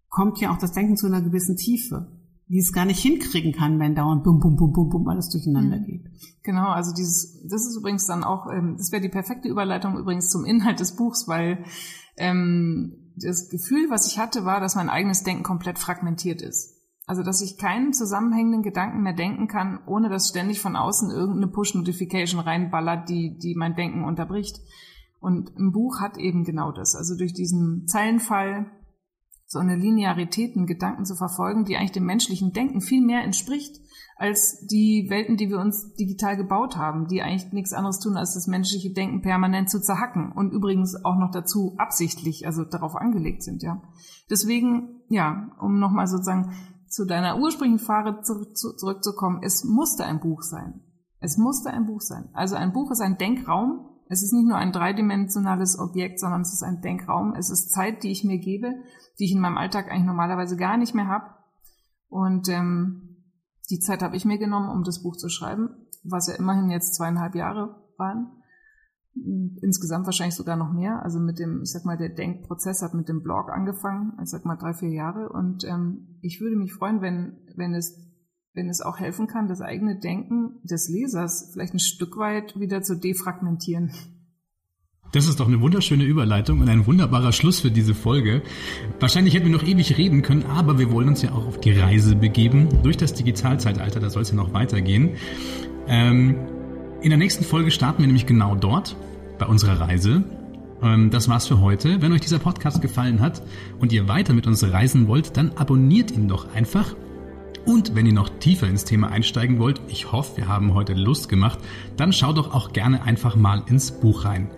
kommt 0.08 0.38
ja 0.40 0.52
auch 0.52 0.58
das 0.58 0.72
Denken 0.72 0.96
zu 0.96 1.06
einer 1.06 1.22
gewissen 1.22 1.56
Tiefe, 1.56 2.20
die 2.48 2.58
es 2.58 2.72
gar 2.72 2.84
nicht 2.84 3.00
hinkriegen 3.00 3.52
kann, 3.52 3.80
wenn 3.80 3.94
dauernd 3.94 4.24
bum, 4.24 4.38
bum, 4.40 4.56
bum, 4.56 4.72
bum, 4.72 4.90
bum 4.90 5.08
alles 5.08 5.30
durcheinander 5.30 5.78
mhm. 5.78 5.84
geht. 5.84 6.10
Genau, 6.42 6.68
also 6.68 6.92
dieses, 6.92 7.42
das 7.48 7.66
ist 7.66 7.76
übrigens 7.76 8.06
dann 8.06 8.24
auch, 8.24 8.46
ähm, 8.52 8.74
das 8.76 8.92
wäre 8.92 9.02
die 9.02 9.08
perfekte 9.08 9.48
Überleitung 9.48 9.98
übrigens 9.98 10.28
zum 10.28 10.44
Inhalt 10.44 10.80
des 10.80 10.94
Buchs, 10.96 11.26
weil 11.28 11.64
ähm, 12.18 13.12
das 13.16 13.48
Gefühl, 13.48 13.88
was 13.90 14.06
ich 14.06 14.18
hatte, 14.18 14.44
war, 14.44 14.60
dass 14.60 14.74
mein 14.74 14.90
eigenes 14.90 15.22
Denken 15.22 15.42
komplett 15.42 15.78
fragmentiert 15.78 16.42
ist. 16.42 16.78
Also, 17.06 17.22
dass 17.22 17.40
ich 17.40 17.58
keinen 17.58 17.92
zusammenhängenden 17.92 18.62
Gedanken 18.62 19.02
mehr 19.02 19.12
denken 19.12 19.48
kann, 19.48 19.80
ohne 19.86 20.08
dass 20.08 20.28
ständig 20.28 20.60
von 20.60 20.76
außen 20.76 21.10
irgendeine 21.10 21.48
Push-Notification 21.48 22.40
reinballert, 22.40 23.08
die, 23.08 23.36
die 23.38 23.54
mein 23.56 23.74
Denken 23.74 24.04
unterbricht. 24.04 24.60
Und 25.22 25.56
ein 25.56 25.70
Buch 25.70 26.00
hat 26.00 26.18
eben 26.18 26.42
genau 26.42 26.72
das. 26.72 26.96
Also 26.96 27.16
durch 27.16 27.32
diesen 27.32 27.86
Zeilenfall 27.86 28.66
so 29.46 29.60
eine 29.60 29.76
Linearität 29.76 30.56
in 30.56 30.66
Gedanken 30.66 31.04
zu 31.04 31.14
verfolgen, 31.14 31.64
die 31.64 31.76
eigentlich 31.76 31.92
dem 31.92 32.06
menschlichen 32.06 32.52
Denken 32.52 32.80
viel 32.80 33.04
mehr 33.04 33.22
entspricht 33.22 33.80
als 34.16 34.66
die 34.66 35.06
Welten, 35.10 35.36
die 35.36 35.48
wir 35.48 35.58
uns 35.58 35.94
digital 35.94 36.36
gebaut 36.36 36.76
haben, 36.76 37.06
die 37.06 37.22
eigentlich 37.22 37.52
nichts 37.52 37.72
anderes 37.72 38.00
tun, 38.00 38.16
als 38.16 38.34
das 38.34 38.46
menschliche 38.46 38.92
Denken 38.92 39.20
permanent 39.20 39.70
zu 39.70 39.80
zerhacken 39.80 40.32
und 40.32 40.52
übrigens 40.52 40.96
auch 41.04 41.18
noch 41.18 41.30
dazu 41.30 41.74
absichtlich, 41.78 42.46
also 42.46 42.64
darauf 42.64 42.96
angelegt 42.96 43.42
sind, 43.42 43.62
ja. 43.62 43.82
Deswegen, 44.30 45.02
ja, 45.08 45.50
um 45.60 45.78
nochmal 45.78 46.06
sozusagen 46.06 46.52
zu 46.88 47.04
deiner 47.04 47.38
ursprünglichen 47.38 47.84
Frage 47.84 48.22
zurückzukommen, 48.22 49.40
es 49.42 49.64
musste 49.64 50.04
ein 50.04 50.20
Buch 50.20 50.42
sein. 50.42 50.80
Es 51.20 51.36
musste 51.36 51.70
ein 51.70 51.86
Buch 51.86 52.00
sein. 52.00 52.28
Also 52.32 52.56
ein 52.56 52.72
Buch 52.72 52.90
ist 52.90 53.00
ein 53.00 53.18
Denkraum, 53.18 53.91
es 54.12 54.22
ist 54.22 54.34
nicht 54.34 54.46
nur 54.46 54.58
ein 54.58 54.72
dreidimensionales 54.72 55.78
Objekt, 55.78 56.20
sondern 56.20 56.42
es 56.42 56.52
ist 56.52 56.62
ein 56.62 56.82
Denkraum. 56.82 57.34
Es 57.34 57.48
ist 57.48 57.72
Zeit, 57.72 58.02
die 58.02 58.10
ich 58.10 58.24
mir 58.24 58.38
gebe, 58.38 58.74
die 59.18 59.24
ich 59.24 59.32
in 59.32 59.40
meinem 59.40 59.56
Alltag 59.56 59.90
eigentlich 59.90 60.04
normalerweise 60.04 60.58
gar 60.58 60.76
nicht 60.76 60.94
mehr 60.94 61.08
habe. 61.08 61.30
Und 62.10 62.46
ähm, 62.50 63.24
die 63.70 63.80
Zeit 63.80 64.02
habe 64.02 64.14
ich 64.14 64.26
mir 64.26 64.36
genommen, 64.36 64.68
um 64.68 64.84
das 64.84 65.02
Buch 65.02 65.16
zu 65.16 65.30
schreiben, 65.30 65.70
was 66.04 66.26
ja 66.26 66.34
immerhin 66.34 66.68
jetzt 66.68 66.94
zweieinhalb 66.94 67.34
Jahre 67.34 67.82
waren. 67.96 68.32
Insgesamt 69.14 70.04
wahrscheinlich 70.04 70.36
sogar 70.36 70.56
noch 70.56 70.74
mehr. 70.74 71.02
Also 71.02 71.18
mit 71.18 71.38
dem, 71.38 71.62
ich 71.62 71.72
sag 71.72 71.86
mal, 71.86 71.96
der 71.96 72.10
Denkprozess 72.10 72.82
hat 72.82 72.92
mit 72.92 73.08
dem 73.08 73.22
Blog 73.22 73.50
angefangen, 73.50 74.12
ich 74.22 74.28
sag 74.28 74.44
mal 74.44 74.56
drei, 74.56 74.74
vier 74.74 74.90
Jahre. 74.90 75.30
Und 75.30 75.64
ähm, 75.64 76.18
ich 76.20 76.38
würde 76.42 76.56
mich 76.56 76.74
freuen, 76.74 77.00
wenn, 77.00 77.38
wenn 77.56 77.72
es 77.72 78.11
wenn 78.54 78.68
es 78.68 78.82
auch 78.82 78.98
helfen 78.98 79.26
kann, 79.26 79.48
das 79.48 79.60
eigene 79.60 79.98
Denken 79.98 80.60
des 80.62 80.88
Lesers 80.88 81.50
vielleicht 81.52 81.74
ein 81.74 81.80
Stück 81.80 82.16
weit 82.16 82.58
wieder 82.58 82.82
zu 82.82 82.96
defragmentieren. 82.96 83.92
Das 85.12 85.28
ist 85.28 85.40
doch 85.40 85.46
eine 85.46 85.60
wunderschöne 85.60 86.04
Überleitung 86.04 86.60
und 86.60 86.70
ein 86.70 86.86
wunderbarer 86.86 87.32
Schluss 87.32 87.60
für 87.60 87.70
diese 87.70 87.94
Folge. 87.94 88.42
Wahrscheinlich 88.98 89.34
hätten 89.34 89.46
wir 89.46 89.52
noch 89.52 89.62
ewig 89.66 89.98
reden 89.98 90.22
können, 90.22 90.44
aber 90.44 90.78
wir 90.78 90.90
wollen 90.90 91.08
uns 91.08 91.20
ja 91.20 91.32
auch 91.32 91.46
auf 91.46 91.60
die 91.60 91.72
Reise 91.72 92.16
begeben 92.16 92.68
durch 92.82 92.96
das 92.96 93.12
Digitalzeitalter. 93.12 94.00
Da 94.00 94.08
soll 94.08 94.22
es 94.22 94.30
ja 94.30 94.36
noch 94.36 94.54
weitergehen. 94.54 95.10
Ähm, 95.86 96.36
in 97.02 97.10
der 97.10 97.18
nächsten 97.18 97.44
Folge 97.44 97.70
starten 97.70 98.00
wir 98.00 98.06
nämlich 98.06 98.24
genau 98.24 98.54
dort 98.54 98.96
bei 99.38 99.46
unserer 99.46 99.80
Reise. 99.80 100.24
Ähm, 100.82 101.10
das 101.10 101.28
war's 101.28 101.46
für 101.46 101.60
heute. 101.60 102.00
Wenn 102.00 102.12
euch 102.12 102.22
dieser 102.22 102.38
Podcast 102.38 102.80
gefallen 102.80 103.20
hat 103.20 103.42
und 103.80 103.92
ihr 103.92 104.08
weiter 104.08 104.32
mit 104.32 104.46
uns 104.46 104.62
reisen 104.64 105.08
wollt, 105.08 105.36
dann 105.36 105.52
abonniert 105.56 106.10
ihn 106.10 106.26
doch 106.26 106.54
einfach 106.54 106.94
und 107.64 107.94
wenn 107.94 108.06
ihr 108.06 108.12
noch 108.12 108.28
tiefer 108.28 108.68
ins 108.68 108.84
Thema 108.84 109.08
einsteigen 109.08 109.58
wollt, 109.58 109.80
ich 109.88 110.12
hoffe, 110.12 110.36
wir 110.36 110.48
haben 110.48 110.74
heute 110.74 110.94
Lust 110.94 111.28
gemacht, 111.28 111.58
dann 111.96 112.12
schaut 112.12 112.36
doch 112.36 112.54
auch 112.54 112.72
gerne 112.72 113.02
einfach 113.02 113.36
mal 113.36 113.62
ins 113.68 113.90
Buch 113.92 114.24
rein. 114.24 114.50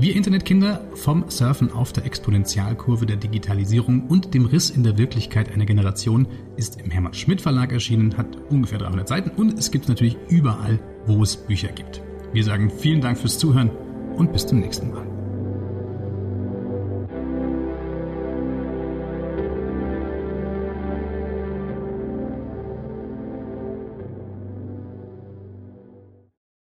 Wir 0.00 0.14
Internetkinder 0.14 0.80
vom 0.94 1.28
Surfen 1.28 1.72
auf 1.72 1.92
der 1.92 2.04
Exponentialkurve 2.04 3.04
der 3.04 3.16
Digitalisierung 3.16 4.06
und 4.06 4.32
dem 4.32 4.46
Riss 4.46 4.70
in 4.70 4.84
der 4.84 4.96
Wirklichkeit 4.96 5.50
einer 5.50 5.66
Generation 5.66 6.28
ist 6.56 6.80
im 6.80 6.92
Hermann 6.92 7.14
Schmidt 7.14 7.40
Verlag 7.40 7.72
erschienen, 7.72 8.16
hat 8.16 8.36
ungefähr 8.48 8.78
300 8.78 9.08
Seiten 9.08 9.30
und 9.30 9.58
es 9.58 9.72
gibt 9.72 9.88
natürlich 9.88 10.16
überall, 10.28 10.78
wo 11.06 11.22
es 11.24 11.36
Bücher 11.36 11.72
gibt. 11.72 12.00
Wir 12.32 12.44
sagen 12.44 12.70
vielen 12.70 13.00
Dank 13.00 13.18
fürs 13.18 13.38
Zuhören 13.38 13.70
und 14.14 14.32
bis 14.32 14.46
zum 14.46 14.60
nächsten 14.60 14.92
Mal. 14.92 15.07